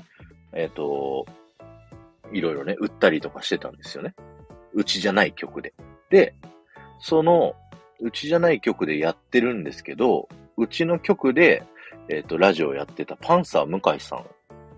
[0.55, 1.27] えっ、ー、と、
[2.33, 4.15] いろいろね、売ったりとかしてたんですよね。
[4.73, 5.75] うちじゃない曲で。
[6.09, 6.35] で、
[6.99, 7.57] その、
[8.01, 11.65] うちじゃない曲でやってるんですけど、うちの曲で、
[12.09, 14.27] えっ、ー、と、ラジオやってたパンサー向井さん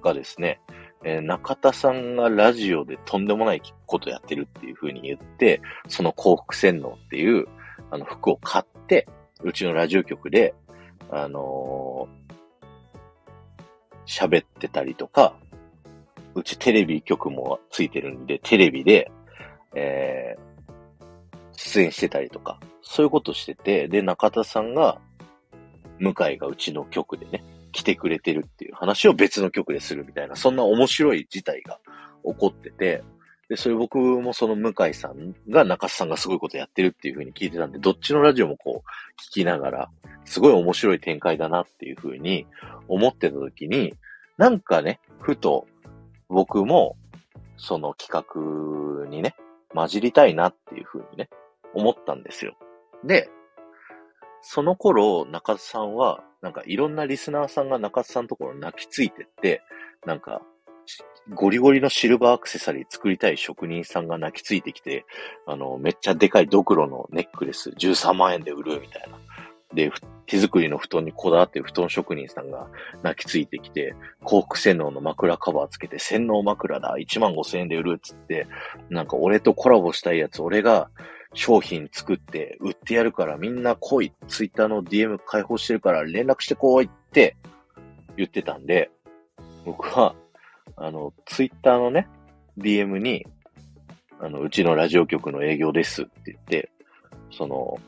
[0.03, 0.61] がですね、
[1.05, 7.47] えー、中田さんがラジオでとんでもないことやってるっていう風に言って、その幸福洗脳っていう、
[7.91, 9.07] あの、服を買って、
[9.43, 10.55] うちのラジオ局で、
[11.11, 12.09] あの
[14.07, 15.37] 喋、ってたりとか、
[16.35, 19.11] うちテレビ局もついてるんで、テレビで、
[19.75, 20.45] えー、
[21.57, 24.99] 出演してたりとか、そういうことしてて、で、中田さんが、
[26.13, 31.81] 向井がうちの局でね、来てくれてるっていう話を別の局でするみたいな、そんな面白い事態が
[32.25, 33.03] 起こってて、
[33.49, 39.91] で、それ僕もその向井さんが中津さんがすごいことやってるっていう風に聞いてたんで、どっちのラジオもこう聞きながら、
[40.25, 42.47] すごい面白い展開だなっていう風に
[42.89, 43.95] 思ってた時に、
[44.39, 45.67] なんかね、ふと
[46.29, 46.97] 僕も
[47.57, 48.27] その企
[49.05, 49.37] 画にね、
[49.75, 51.29] 混じりたいなっていう風にね、
[51.75, 52.57] 思ったんですよ。
[53.05, 53.29] で、
[54.47, 59.63] その頃、中津さんは、なんかいろんなリスナーさんが中津さんのところに泣きついてって、
[60.05, 60.43] なんか、
[61.33, 65.07] ゴリゴリのシルバーアクセサリー作りたい職人さんが泣きついてきて、
[65.47, 69.19] あの、めっちゃでかいドクロのネックレス13万円で売るみたいな。
[69.73, 69.91] で、
[70.27, 72.69] 手作りの布団にこだわってる布団職人さんが
[73.03, 78.47] 泣きついてきて、幸福洗脳の枕カバーつけて洗脳枕だ、1万5千円で売るっつって、
[78.91, 80.91] なんか俺とコラボしたいやつ、俺が
[81.35, 84.13] 商品作って売ってやるからみんな来い。
[84.29, 87.37] ツイッターの DM 開放してるから連絡してこいって
[88.17, 88.91] 言ってたんで、
[89.65, 90.15] 僕は、
[90.77, 92.09] あの、ツイッターのね、
[92.59, 93.27] DM に、
[94.21, 96.71] あの、うちのラジオ局の営業ですって言って、
[97.31, 97.79] その、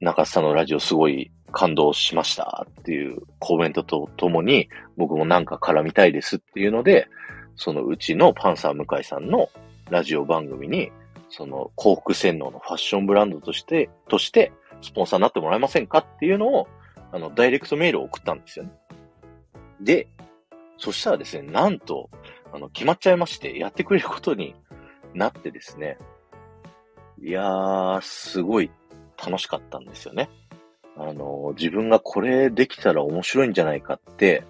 [0.00, 7.08] 中津さんのラジオすごい感動しましたっていうコメントとともに、僕もなんか絡みたいですっていうので、
[7.56, 9.48] そのうちのパンサー向井さんの
[9.94, 10.90] ラジオ番組に、
[11.28, 16.66] その幸福洗脳のファッションブランドとして、として、スポンサーになってもらえませんかっていうのを、
[17.12, 18.72] あの、ダイレクトメールを送ったんですよね。
[19.80, 20.08] で、
[20.78, 22.10] そしたらですね、なんと、
[22.52, 24.56] あの、決まっちゃいまして、やってくれることに
[25.14, 25.96] なってですね、
[27.22, 28.70] いやー、すごい
[29.24, 30.28] 楽しかったんですよね。
[30.96, 34.44] あの、自分がこれできたら面白いんじゃないかって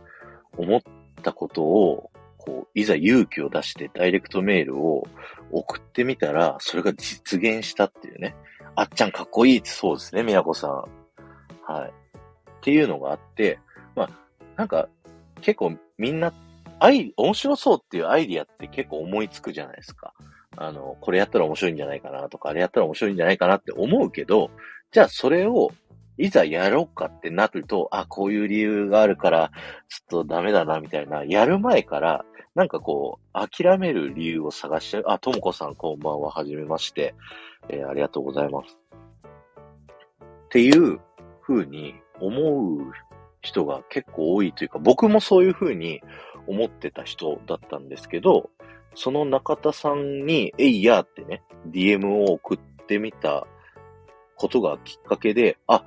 [0.57, 0.83] 思っ
[1.23, 2.11] たことを、
[2.45, 5.07] こう、いざ勇気を出してダイレクトメールを
[5.51, 8.37] 送ってみたら、それが実現したっていうね。
[8.77, 10.71] あっちゃんかっこいいってそうですね、宮子さん。
[10.71, 11.89] はい。
[11.89, 13.59] っていうのがあって、
[13.95, 14.11] まあ、
[14.57, 14.89] なんか、
[15.41, 16.33] 結構みんな、
[16.81, 20.13] アイ、面白そうっていうアイディアって結構思いつくじゃないですか。
[20.57, 24.51] あの、これやったら面白いんじゃないかなとか、あれやったら面白いんじゃないかなって思うけど、
[24.93, 25.71] じゃあそれを
[26.17, 29.51] いざやろうかってなると、あ、こういう理由があるから、
[29.89, 32.25] ちょっとダメだな、みたいな、やる前から、
[32.55, 35.05] なんかこう、諦める理由を探しちゃう。
[35.09, 37.15] あ、ともこさんこんばんは、はじめまして。
[37.69, 38.79] えー、ありがとうございます。
[40.47, 41.01] っていう
[41.43, 42.93] 風に思う
[43.41, 46.01] 人が結構多いというか、僕もそういう風に
[46.47, 48.51] 思ってた人だったんですけど、
[48.95, 53.49] その中田さんに、えいやーってね、DM を送ってみた
[54.37, 55.85] ことがきっかけで、あ、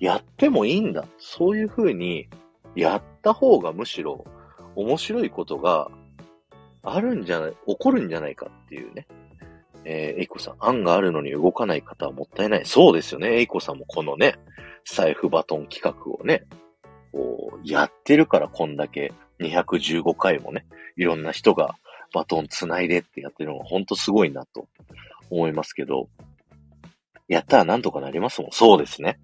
[0.00, 1.06] やってもいいんだ。
[1.18, 2.28] そういう風に
[2.74, 4.24] やった方がむしろ
[4.76, 5.90] 面白いことが
[6.82, 9.06] あるんじゃない、起こるんじゃないかっていうね。
[9.84, 12.66] えー、エイコさん、案があるのに動かない方はもったいない。
[12.66, 13.38] そうですよね。
[13.38, 14.36] エイコさんもこのね、
[14.84, 16.44] 財布バトン企画をね、
[17.12, 20.66] こう、やってるからこんだけ215回もね、
[20.96, 21.76] いろんな人が
[22.14, 24.68] バトン繋いでってやってるのがほんとすごいなと
[25.30, 26.08] 思いますけど、
[27.28, 28.50] やったらなんとかなりますもん。
[28.52, 29.18] そうですね。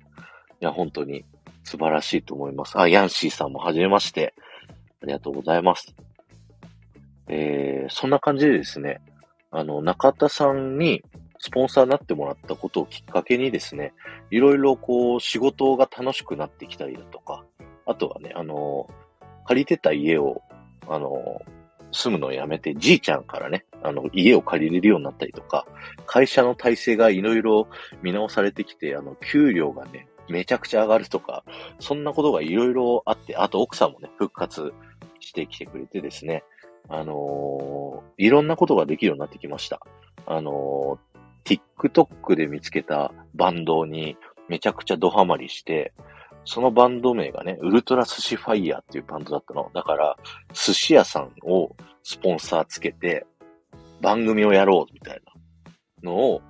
[0.60, 1.24] いや、本当に
[1.62, 2.78] 素晴らしいと思います。
[2.78, 4.34] あ、ヤンシーさんもはじめまして。
[5.02, 5.94] ありがとうございます。
[7.28, 9.00] えー、そんな感じでですね、
[9.50, 11.02] あの、中田さんに
[11.38, 13.92] スポンサーになってもらったことをきっかけにですね、
[14.30, 17.44] いろいろこう仕事が楽しくなってきたりだとか、
[17.86, 18.88] あとはね、あの、
[19.46, 20.42] 借りてた家を、
[20.88, 21.42] あの、
[21.92, 25.66] 住むのをやめて、じいちゃんからね、あの、家を借りれるようになったりとか、
[26.06, 27.68] 会社の体制がいろいろ
[28.02, 31.44] 見直されてきて、あの、給料がね、めちゃくちゃ上がるとか、
[31.78, 34.74] そんなことがいろいろあって、あと奥さんもね、復活
[35.20, 36.44] してきてくれてですね、
[36.88, 39.80] あのー、いろんなことができるようになってきました。
[40.26, 44.16] あのー、TikTok で見つけたバンドに
[44.48, 45.92] めちゃくちゃドハマりして、
[46.44, 49.70] そのバンド名がね、ウルトラ寿司ファイヤーっていうバンドだったの。
[49.74, 50.16] だから、
[50.54, 53.26] 寿司屋さんをスポンサーつけて、
[54.00, 55.20] 番組をやろうみたい
[56.02, 56.42] なのを、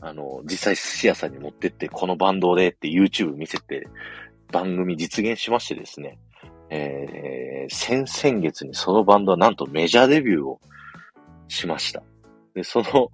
[0.00, 3.88] あの、実際寿司屋さんに持ってって、このバンドでって YouTube 見せて、
[4.52, 6.18] 番組実現しましてですね、
[6.70, 10.60] えー、先々月にそのバンドはなんとメジャーデビューを
[11.48, 12.02] しました。
[12.54, 13.10] で、その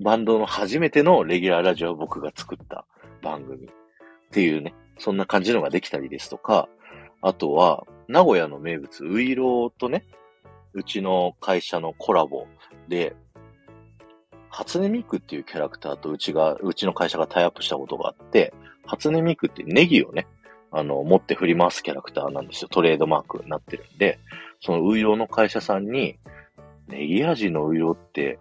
[0.00, 2.84] バンドの初めてのレギュラーラジオは僕が作った
[3.22, 3.70] 番組っ
[4.30, 6.68] ていうね、そんな感じのができたりですとか、
[7.22, 10.04] あとは、名古屋の名物、ウイローとね、
[10.74, 12.46] うちの会社のコラボ
[12.88, 13.16] で、
[14.50, 18.52] 初音ミクっていうキャラクターとうちが、うちの会社がタイアップしたことがあって、
[18.84, 20.26] 初音ミクってネギをね、
[20.76, 22.68] あの、持って振り回すキャラクターなんですよ。
[22.68, 24.18] トレードマークになってるんで、
[24.60, 26.18] そのウイロの会社さんに、
[26.88, 28.40] ネギ味のウイロって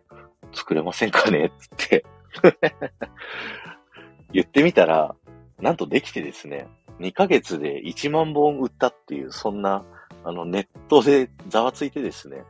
[0.51, 1.51] 作れませんかね？
[1.59, 2.05] つって
[4.34, 5.15] 言ってみたら、
[5.59, 6.67] なんとできてですね、
[6.99, 9.86] 2ヶ月で1万本売ったっていう、そんな、
[10.23, 12.43] あの、ネットでざわついてですね、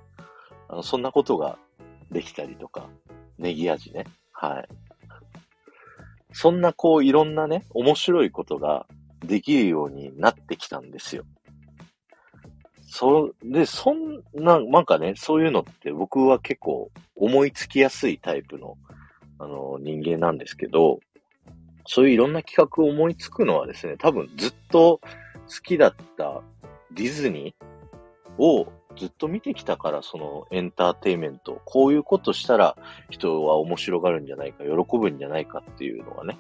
[0.70, 1.60] あの、そんなことが
[2.10, 2.88] できたりとか、
[3.38, 4.06] ネギ味ね。
[4.32, 4.68] はい。
[6.32, 8.88] そんなこういろんなね、面白いことが
[9.24, 11.24] できるようになってきたんですよ。
[12.88, 18.78] そ、で、そんな、なんかね、そういうのって僕は結構思いつきやすいタイプの、
[19.40, 21.00] あの、人間なんですけど、
[21.88, 26.42] そういういろんな企画を思いつくのはですね、多分ずっと好きだった
[26.92, 32.78] ディズニーをずっと見てきたから、そのエンターテイメント、こういうことしたら
[33.10, 36.38] 人は面白がるんじゃないか、喜ぶんじゃないかっていうのがね、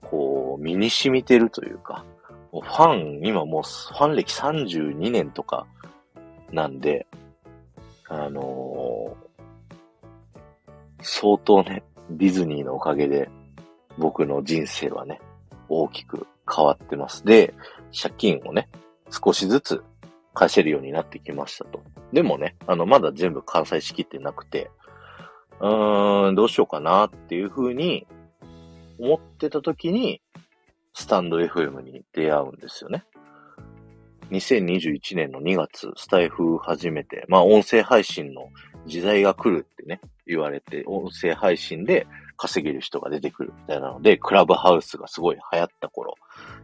[0.00, 2.04] こう、身に染みてるというか、
[2.52, 5.66] ファン、今もうファン歴32年とか
[6.52, 7.06] なんで、
[8.08, 13.30] あのー、相当ね、ディズニーのおかげで
[13.98, 15.20] 僕の人生はね、
[15.68, 17.24] 大きく変わってます。
[17.24, 17.54] で、
[17.96, 18.68] 借金をね、
[19.10, 19.84] 少しずつ
[20.34, 21.82] 返せるようになってきましたと。
[22.12, 24.70] でもね、あの、まだ全部完済しきってなくて、
[25.60, 28.06] うーん、どうしようかなっていうふうに
[28.98, 30.20] 思ってた時に、
[30.92, 33.04] スタンド FM に出会うんですよね。
[34.30, 38.48] 2021年の2月、スタイフ始めて、まあ音声配信の
[38.86, 46.14] 時代が来るってね、言われて、音声配信で稼げる人が出てくるみたいなので、クラブハウスがすごい流行った頃、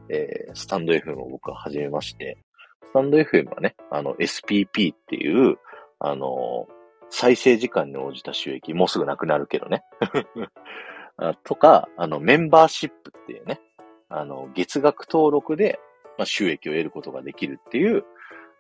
[0.09, 2.39] えー、スタンド FM を僕は始めまして、
[2.85, 5.59] スタンド FM はね、あの SPP っていう、
[5.99, 6.69] あの
[7.11, 9.83] 再生時間に応じた収益、もうすぐなくなるけどね。
[11.45, 13.61] とか、あの、メンバーシップっていうね、
[14.09, 15.79] あの、月額登録で、
[16.19, 18.05] まあ、収益を得ることができるっていう、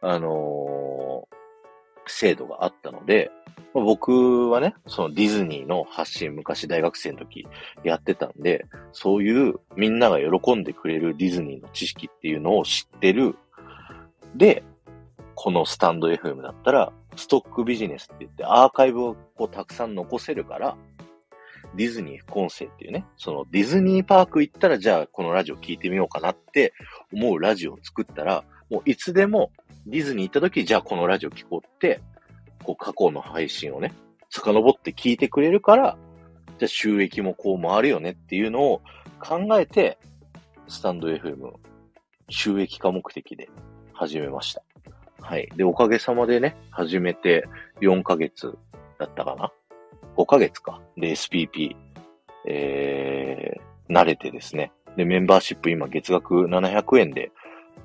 [0.03, 1.37] あのー、
[2.07, 3.31] 制度があったので、
[3.73, 7.47] 僕はね、そのディズニーの発信、昔大学生の時
[7.85, 13.37] やってたんで、そういうみんなが喜んでくれるディズニーの知識っていうのを知ってる。
[14.35, 14.63] で、
[15.35, 20.77] このスタンド FM だったら、ストックビジネスって言ってアーカイブをこうたくさん残せるから、
[21.77, 26.73] ディズニー副音声っていうね、そのディズニーパーク行ったらじゃあこのラジオ聞いてみようかなって
[27.13, 29.51] 思うラジオを作ったら、もういつでも
[29.87, 32.01] ディズニー行った時、じゃあこのラジオ聞こうって、
[32.65, 33.93] こう過去の配信をね、
[34.31, 35.97] 遡って聞いてくれるから、
[36.59, 38.83] じゃあ収益もこう回るよねっていうのを
[39.21, 39.99] 考えて、
[40.69, 41.53] スタンド FM
[42.29, 43.49] 収益化目的で
[43.93, 44.63] 始めました。
[45.21, 45.49] はい。
[45.57, 47.47] で、おかげさまでね、始めて
[47.81, 48.57] 4ヶ月
[48.99, 49.53] だったかな
[50.17, 50.81] ?5 ヶ月か。
[50.97, 51.77] で、SPP、
[52.47, 54.73] えー、慣れてですね。
[54.97, 57.31] で、メンバーシップ今月額700円で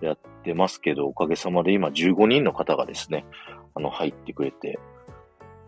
[0.02, 3.26] やってますけど、おかげさまで今15人の方がですね、
[3.76, 4.80] あの、入ってくれて、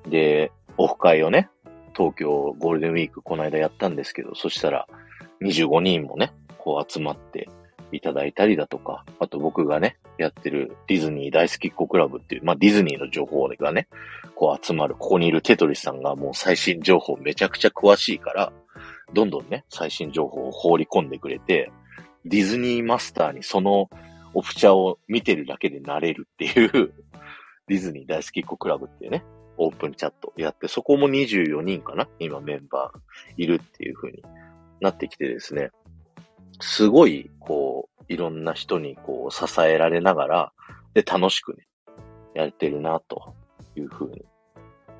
[0.08, 1.50] で、オフ会をね、
[1.96, 4.88] 東京ゴールデンウィークこの間やったんですけど、そしたら
[5.42, 7.50] 25人もね、こう集まって
[7.94, 13.88] いただいたりだとか、あと僕がね、やってるディズニー大好きっ子クラブっていう、まあディズニーの情報がね、
[14.36, 18.52] こう集まる、ここにいるテトリスさんがもう最新情報めちゃくちゃ詳しいから、
[19.14, 21.72] どんどんね、最新情報を放り込んでくれて、
[22.26, 23.90] ディズニーマスターにその
[24.34, 26.94] オフチャを見てるだけでなれるっていう
[27.68, 29.24] ディズニー大好きっ子クラブっていうね、
[29.58, 34.24] オープンチャットやって、そこも24人かな今メンバーいるっていう風に
[34.82, 35.70] なってきてですね、
[36.60, 40.54] すごい、こう、いろんな人にこう支えられながら、
[40.94, 41.68] で、楽しくね、
[42.34, 43.34] やれてるな、と
[43.76, 44.26] いう風に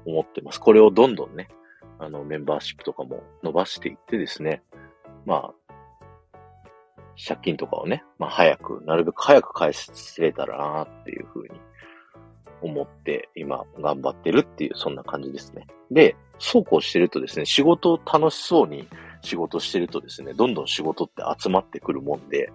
[0.06, 0.60] 思ってます。
[0.60, 1.50] これをどんどんね、
[2.00, 4.64] あの、メンバーシップとかも伸ばしていってですね、
[5.26, 5.54] まあ、
[7.28, 11.50] 借金とかをね、まあ早く、なるべく早く返せれたらなっていうふうに
[12.62, 15.68] 思って今頑張ってるっていう、そんな感じですね。
[15.92, 18.88] で、そうこうしてるとですね、仕事を楽しそうに
[19.24, 22.52] 仕事してるとですね、どんどん仕事って集まってくるもんで、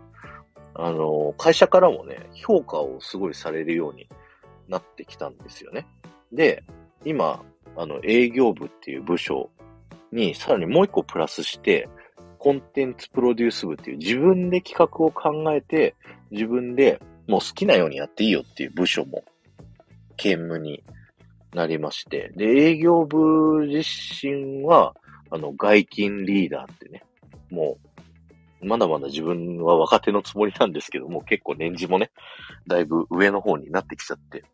[0.75, 4.09] あの、会社からもね、評価をすごいされるように
[4.69, 5.87] なってきたんですよね。
[6.33, 6.63] で、
[7.05, 7.43] 今、
[7.77, 9.51] あの、営業部っていう部署
[10.13, 11.89] にさらにもう一個プラスして、
[12.39, 15.97] コンテンツプロデュース部っていう自分で企画を考えて、
[16.31, 19.25] 自分でもう好きなようにやっていいよっていう部署も
[20.17, 20.85] 兼務に
[21.55, 23.79] なりまして、で、営業部自
[24.23, 24.95] 身は、
[25.31, 27.03] あの、外勤リーダーってね、
[27.51, 27.79] も
[28.63, 32.11] う、まだまだ自分は若手のつもりなんですけども、結構年次もね、
[32.67, 34.45] だいぶ上の方になってきちゃって、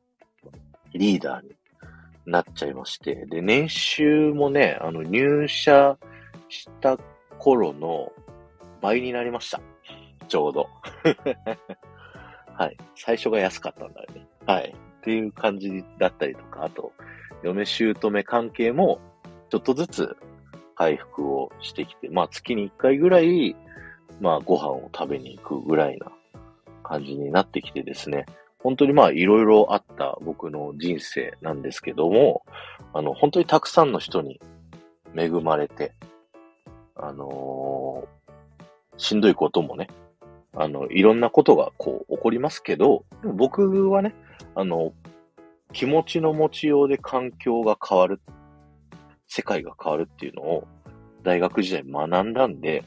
[0.92, 1.54] リーダーに
[2.26, 5.96] なっちゃいまして、で、年収もね、あの、入社
[6.48, 6.98] した
[7.38, 8.12] 頃の
[8.80, 9.60] 倍になりました。
[10.28, 10.68] ちょうど。
[12.56, 12.76] はい。
[12.94, 14.26] 最初が安かったんだよね。
[14.46, 14.74] はい。
[14.74, 16.92] っていう感じだったりとか、あと、
[17.42, 19.00] 嫁姑関係も、
[19.50, 20.16] ちょっとずつ
[20.74, 23.56] 回復をしてきて、まあ月に1回ぐらい、
[24.20, 26.12] まあご飯を食べに行くぐらいな
[26.82, 28.26] 感じになってきてですね、
[28.58, 32.44] 本当にまあいろいろあった僕の人生なんですけども、
[32.92, 34.40] あの、本当にたくさんの人に
[35.16, 35.94] 恵まれて、
[36.96, 39.88] あのー、しんどいこともね、
[40.56, 44.14] あの、いろんなことがこう起こりますけど、僕はね、
[44.54, 44.92] あの、
[45.72, 48.20] 気持ちの持ちようで環境が変わる、
[49.26, 50.66] 世界が変わるっていうのを
[51.22, 52.84] 大学時代学んだんで、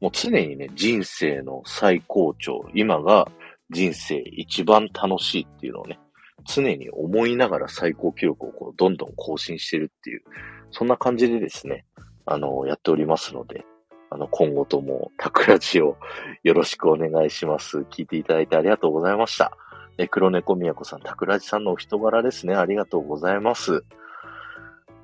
[0.00, 3.28] もう常にね、人生の最高潮、今が
[3.70, 5.98] 人生一番楽しいっていうのをね、
[6.46, 10.22] 常に思いながら最高記録をこうどんどん更新してるっていう、
[10.70, 11.84] そんな感じでですね、
[12.26, 13.64] あの、やっておりますので、
[14.10, 15.96] あの、今後とも、タクラジを
[16.42, 17.78] よろしくお願いします。
[17.78, 19.56] 聞いていただいてありがとうございました。
[19.98, 22.54] え、黒猫みやこさん、タクラジさんのお人柄ですね。
[22.54, 23.84] ありがとうございます。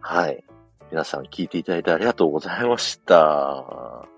[0.01, 0.45] はい。
[0.91, 4.09] 皆さん聞いていただいてありがとうございました。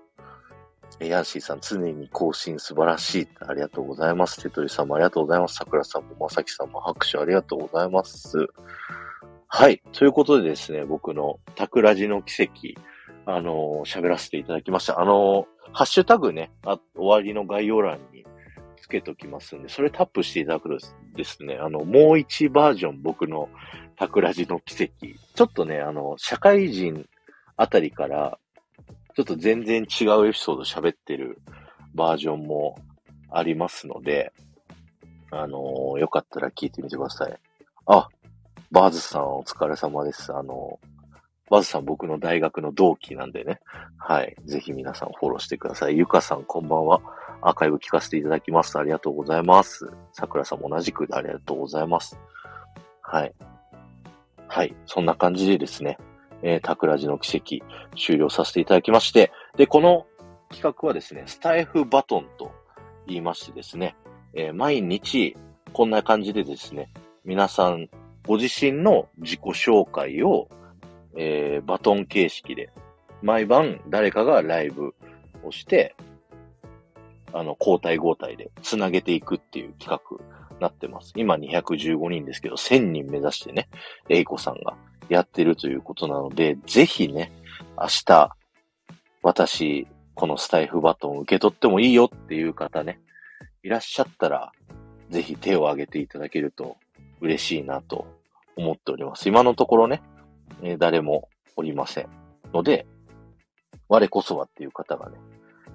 [0.99, 3.27] え、ヤンシーさん、常に更新素晴らしい。
[3.41, 4.41] ありがとうございます。
[4.41, 5.55] テトリさんもありがとうございます。
[5.55, 8.47] 桜さんもまさきさんも拍手ありがとうございます。
[9.47, 9.83] はい。
[9.91, 12.51] ということでですね、僕のタクラジの奇跡、
[13.31, 14.99] あのー、喋らせていただきました。
[14.99, 18.25] あのー、ハッシュタグね、あ終わりの概要欄に
[18.81, 23.47] つけときますんで、それタップしていただくとですね、あの、もう一バージョン僕の
[23.95, 24.91] タクラジの奇跡。
[25.35, 27.07] ちょっとね、あの、社会人
[27.57, 28.37] あたりから、
[29.15, 31.39] ちょっと全然違うエピソード喋ってる
[31.93, 32.75] バージョンも
[33.29, 34.33] ありますので、
[35.31, 37.39] あのー、よかったら聞いてみてください。
[37.87, 38.07] あ、
[38.71, 40.33] バーズさんお疲れ様です。
[40.33, 40.87] あのー、
[41.51, 43.59] バズさん僕の大学の同期なんでね。
[43.97, 44.35] はい。
[44.45, 45.97] ぜひ皆さんフォローしてください。
[45.97, 47.01] ゆかさんこんばんは。
[47.41, 48.77] アーカイブ聞かせていただきます。
[48.79, 49.91] ありがとうございます。
[50.13, 52.17] 桜さんも同じくでありがとうございます。
[53.01, 53.33] はい。
[54.53, 54.75] はい。
[54.85, 55.97] そんな感じでですね、
[56.41, 57.65] えー、タクラジの奇跡
[57.97, 60.05] 終了させていただきまして、で、この
[60.49, 62.51] 企画はですね、スタイフバトンと
[63.07, 63.95] 言いましてですね、
[64.33, 65.35] えー、毎日
[65.73, 66.91] こんな感じでですね、
[67.25, 67.89] 皆さん
[68.27, 70.47] ご自身の自己紹介を
[71.15, 72.71] えー、バトン形式で、
[73.21, 74.95] 毎晩誰かがライブ
[75.43, 75.95] をして、
[77.31, 81.13] あの、交代交代で繋げていくっていう企画なってます。
[81.15, 83.67] 今215人ですけど、1000人目指してね、
[84.09, 84.75] エイコさんが
[85.09, 87.31] やってるということなので、ぜひね、
[87.77, 88.35] 明日、
[89.21, 92.99] 私、このスタイフバトンを受け取ってもいいよっていう方ね、
[93.63, 94.51] いらっしゃったら、
[95.09, 96.77] ぜひ手を挙げていただけると
[97.21, 98.05] 嬉しいなと
[98.55, 99.27] 思っております。
[99.29, 100.01] 今のところね、
[100.61, 102.07] え、誰もおりません
[102.53, 102.85] ので、
[103.87, 105.17] 我こそはっていう方がね、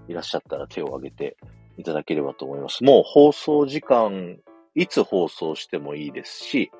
[0.09, 1.37] いらっしゃったら手を挙げて
[1.77, 2.83] いただければと思います。
[2.85, 4.39] もう放送時間、
[4.79, 6.71] いつ放送してもいいですし、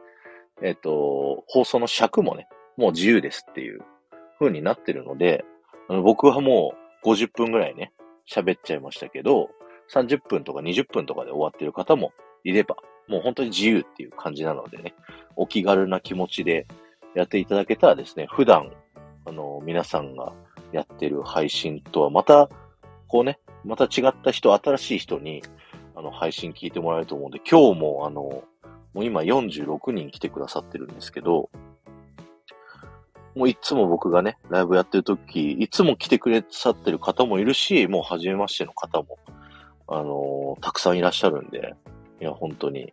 [0.63, 2.47] えっ、と、放送の尺もね、
[2.77, 3.81] もう自由ですっていう
[4.39, 5.45] 風になってるので、
[5.89, 7.93] 僕はもう50分ぐらいね、
[8.33, 9.51] 喋っちゃいましたけど、
[9.93, 12.13] 30分とか20分とかで終わってる方も
[12.45, 12.77] いれば、
[13.09, 14.95] もう本当に自由っていう感じなのでね、
[15.35, 16.69] お気軽な気持ちで
[17.17, 18.71] やっていただけたらですね、普段、
[19.25, 20.33] あの、皆さんが
[20.73, 22.49] やってる配信とはまた、
[23.09, 25.43] こうね、また違った人、新しい人に、
[25.99, 28.45] あの、配信聞いてもらえると思うんで、今日もあの、も
[29.03, 31.51] う今46人来てくださってるんですけど、
[33.35, 39.19] もういつも僕がね、ライブやってる時、いつも来てくれさってる方もいるし、もう初めましての方も、
[39.89, 41.75] あのー、たくさんいらっしゃるんで、
[42.21, 42.93] いや、本当に、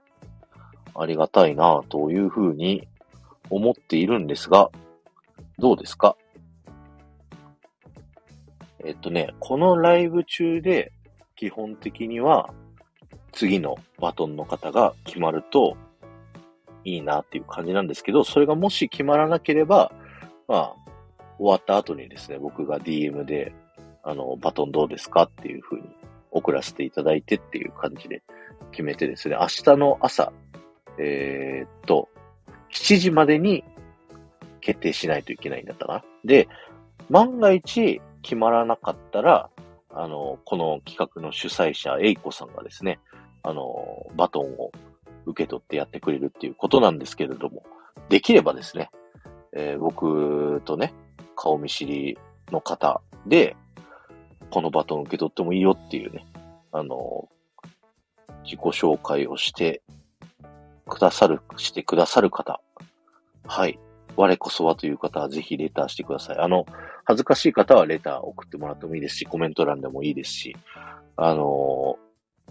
[0.95, 2.87] ありがたいなというふうに
[3.51, 4.71] 思っているんですが、
[5.59, 6.15] どうですか？
[8.83, 10.91] えっとね、このライブ中で、
[11.35, 12.49] 基本的には、
[13.35, 15.77] 次のバトンの方が決まると
[16.85, 19.91] いいなっていう感じなんですけど、それがもし決まらなければ、
[20.47, 20.75] まあ、
[21.37, 23.53] 終わった後にですね、僕が DM で、
[24.03, 25.83] あの、バトンどうですかっていう風に
[26.31, 28.23] 送らせていただいてっていう感じで
[28.71, 30.31] 決めてですね、明日の朝、
[30.97, 32.07] えー、っと、
[32.71, 33.65] 7時までに
[34.61, 36.03] 決定しないといけないんだったな。
[36.23, 36.47] で、
[37.09, 39.49] 万が一決まらなかったら、
[39.89, 42.99] あの、この企画の主催者、エイコさんがですね、
[43.47, 44.71] あの、バトンを
[45.27, 47.63] 受け取ってやってくれるっていうことなんですけれども、
[48.09, 48.89] できればですね、
[49.53, 50.93] えー、僕とね、
[51.35, 52.17] 顔見知り
[52.51, 53.55] の方で、
[54.49, 56.25] このバトン受け取ってもいいよっていうね、
[56.71, 57.29] あの、
[58.43, 59.83] 自己紹介をして
[60.87, 62.61] くださる、してくださる方。
[63.45, 63.79] はい。
[64.15, 66.37] 我こそはという方はぜひレターしてください。
[66.39, 66.65] あの、
[67.03, 70.55] 恥ずかしい方はレター送ってもらってもいいですし、コメント欄でもいいですし、
[71.17, 71.97] あの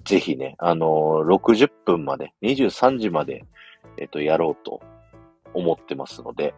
[0.04, 3.44] ぜひね、あの60分まで、23時まで、
[3.96, 4.80] えっと、やろうと
[5.54, 6.54] 思ってますので、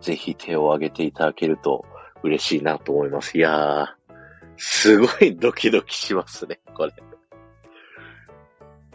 [0.00, 1.84] ぜひ手を挙げていただけると
[2.22, 3.36] 嬉しいなと思います。
[3.36, 3.86] いやー、
[4.56, 6.92] すごいドキドキしますね、これ。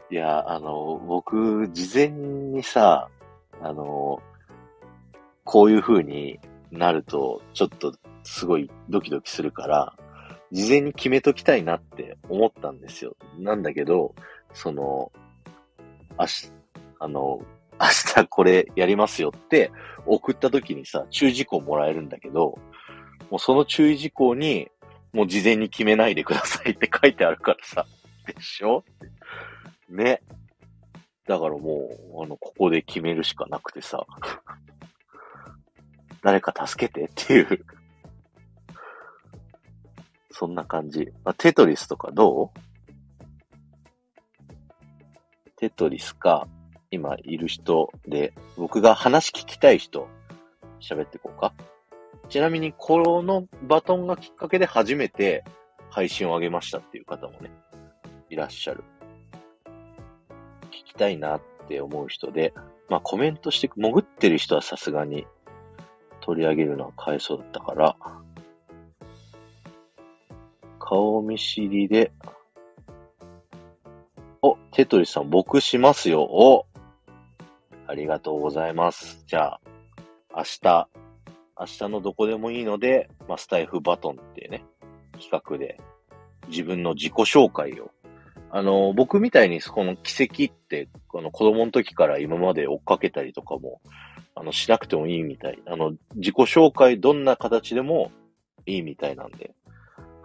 [0.09, 3.09] いやー、あの、僕、事前にさ、
[3.61, 4.21] あの、
[5.43, 6.39] こういう風に
[6.71, 7.93] なると、ちょっと
[8.23, 9.95] すごいドキドキするから、
[10.53, 13.17] 事前に決めときたいなって思ったんですよ。
[13.39, 14.13] なんだけど、
[14.53, 15.11] その、
[16.19, 16.51] 明日、
[16.99, 17.41] あの、
[17.81, 19.71] 明日これやりますよって
[20.05, 22.59] 送った時にさ、注意事項もらえるんだけど、
[23.31, 24.69] もうその注意事項に、
[25.11, 27.87] もう事前に決めないでくださいって書いてあるからさ、
[28.27, 28.83] でしょ？
[29.89, 30.21] ね。
[31.27, 34.05] だからもう、あの、ここで決めるしかなくてさ、
[36.21, 37.65] 誰か助けてっていう
[40.33, 41.13] そんな感じ。
[41.23, 42.59] まあ、テトリスとかどう？
[45.57, 46.47] テトリスか、
[46.91, 50.09] 今いる人で、僕が話聞きたい人、
[50.81, 51.53] 喋っていこうか。
[52.29, 55.45] ちなみに、このバトンがきっかけで初めて
[55.89, 57.51] 配信を上げましたっていう方もね、
[58.29, 58.83] いらっしゃる。
[60.65, 62.53] 聞きたいなって思う人で、
[62.89, 65.27] まあコメントして、潜ってる人はさすがに
[66.21, 67.95] 取り上げるのは買えそうだったから、
[70.85, 72.11] 顔見知りで、
[74.41, 76.23] お、テトリスさん、僕しますよ。
[76.23, 76.65] お、
[77.87, 79.23] ありがとうございます。
[79.25, 79.61] じゃあ、
[80.35, 80.89] 明日、
[81.57, 84.65] 明日のどこでもいいので、まあ、スタイフバトンっていうね、
[85.13, 85.79] 企画で、
[86.49, 87.89] 自分の自己紹介を。
[88.51, 93.79] あの、僕みたいにこの奇跡って、この子供の時から今まで追っかけたりとかも、
[94.35, 95.59] あの、しなくてもいいみたい。
[95.65, 98.11] あの、自己紹介どんな形でも
[98.65, 99.55] いいみたいなんで、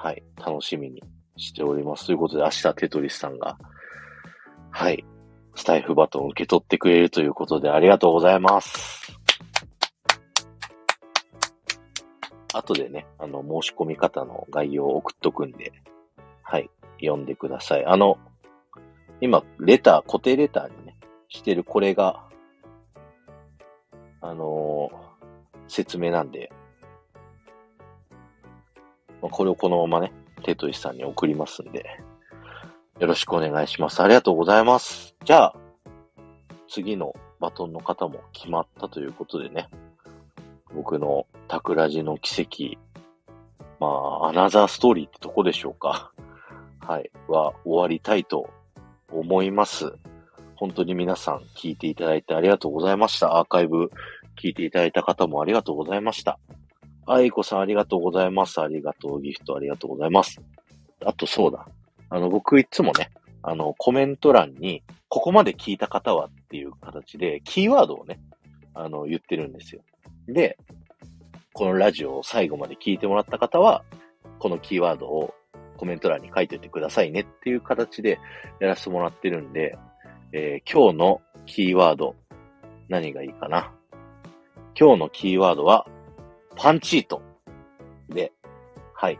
[0.00, 1.02] はい、楽しみに
[1.36, 2.06] しております。
[2.06, 3.58] ということで、明日テトリスさんが、
[4.70, 5.04] はい、
[5.56, 9.12] スタイフバトンを受け取ってくれるということで、ありがとうございます。
[12.54, 15.72] 後でね、あの、申し込み方の概要を送っとくんで、
[16.42, 16.70] はい、
[17.00, 17.84] 読んでください。
[17.84, 18.18] あの、
[19.20, 20.96] 今、レター、固定レターにね、
[21.28, 22.22] してるこれが、
[24.20, 26.52] あのー、説明なんで、
[29.30, 30.12] これをこのままね、
[30.42, 31.84] テトリスさんに送りますんで、
[32.98, 34.02] よろしくお願いします。
[34.02, 35.14] ありがとうございます。
[35.24, 35.54] じゃあ、
[36.68, 39.68] 次のバトンの方も決まったということでね、
[40.74, 42.78] 僕のタクラジの奇跡、
[43.80, 46.12] まあ、アナザーストーリーってとこでしょうか。
[46.80, 47.10] はい。
[47.28, 48.50] は終わりたいと
[49.10, 49.92] 思います。
[50.56, 53.36] 本当に皆さん聞いていただいてありがとうございました。
[53.36, 53.90] アーカイブ
[54.40, 56.38] 聞いていただいた方もありがとうございました。
[57.10, 58.60] あいこさんありがとうございます。
[58.60, 59.22] ありがとう。
[59.22, 60.40] ギフトありがとうございます。
[61.04, 61.66] あとそうだ。
[62.10, 63.10] あの、僕いつもね、
[63.42, 68.20] あの、コメント欄に、ここまで聞いた方はっていう形で、キーワードをね、
[68.74, 69.80] あの、言ってるんですよ。
[70.28, 70.58] で、
[71.54, 73.84] このラジオを最後まで聞いてもらった方は、
[74.38, 75.34] このキーワードを
[75.78, 78.20] コメント欄に書いておいてくださいねっていう形で
[78.60, 79.78] やらせてもらってるんで、
[80.32, 82.14] えー、今日のキーワード、
[82.88, 83.72] 何がいいかな。
[84.78, 85.86] 今日のキーワードは、
[86.58, 87.22] パンチート。
[88.08, 88.32] で、
[88.92, 89.18] はい。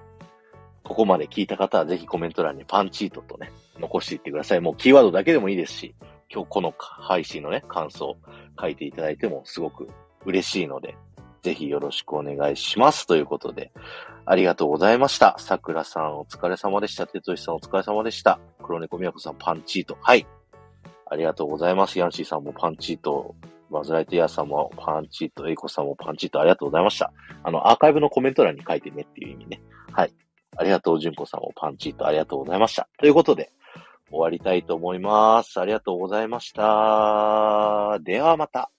[0.82, 4.61] ここまで聞いた方はぜひコメント欄にパンチートとね、残していってください。
[4.61, 5.95] もうキーワードだけでもいいですし、
[6.34, 8.16] 今日この配信のね、感想
[8.61, 9.89] 書いていただいてもすごく
[10.24, 10.97] 嬉しいので、
[11.43, 13.07] ぜひよろしくお願いします。
[13.07, 13.70] ということで、
[14.26, 15.36] ありがとうございました。
[15.39, 17.07] 桜さんお疲れ様でした。
[17.07, 18.41] 哲しさんお疲れ様でした。
[18.61, 19.97] 黒猫みやこさんパンチート。
[20.01, 20.26] はい。
[21.07, 22.01] ありがとうございます。
[22.01, 23.36] ヤンシーさんもパンチート。
[23.70, 25.48] バズライトイヤーさんもパンチート。
[25.48, 26.40] エイコさんもパンチート。
[26.40, 27.12] ありがとうございました。
[27.42, 29.62] あの、アーカイブのコメント欄に書いてねっていう意味ね。
[29.92, 30.14] はい。
[30.56, 32.06] ありがとう、純子さんもパンチート。
[32.06, 32.88] ありがとうございました。
[32.98, 33.52] ということで、
[34.10, 35.60] 終わりたいと思います。
[35.60, 37.98] ありがとうございました。
[38.02, 38.70] ではまた。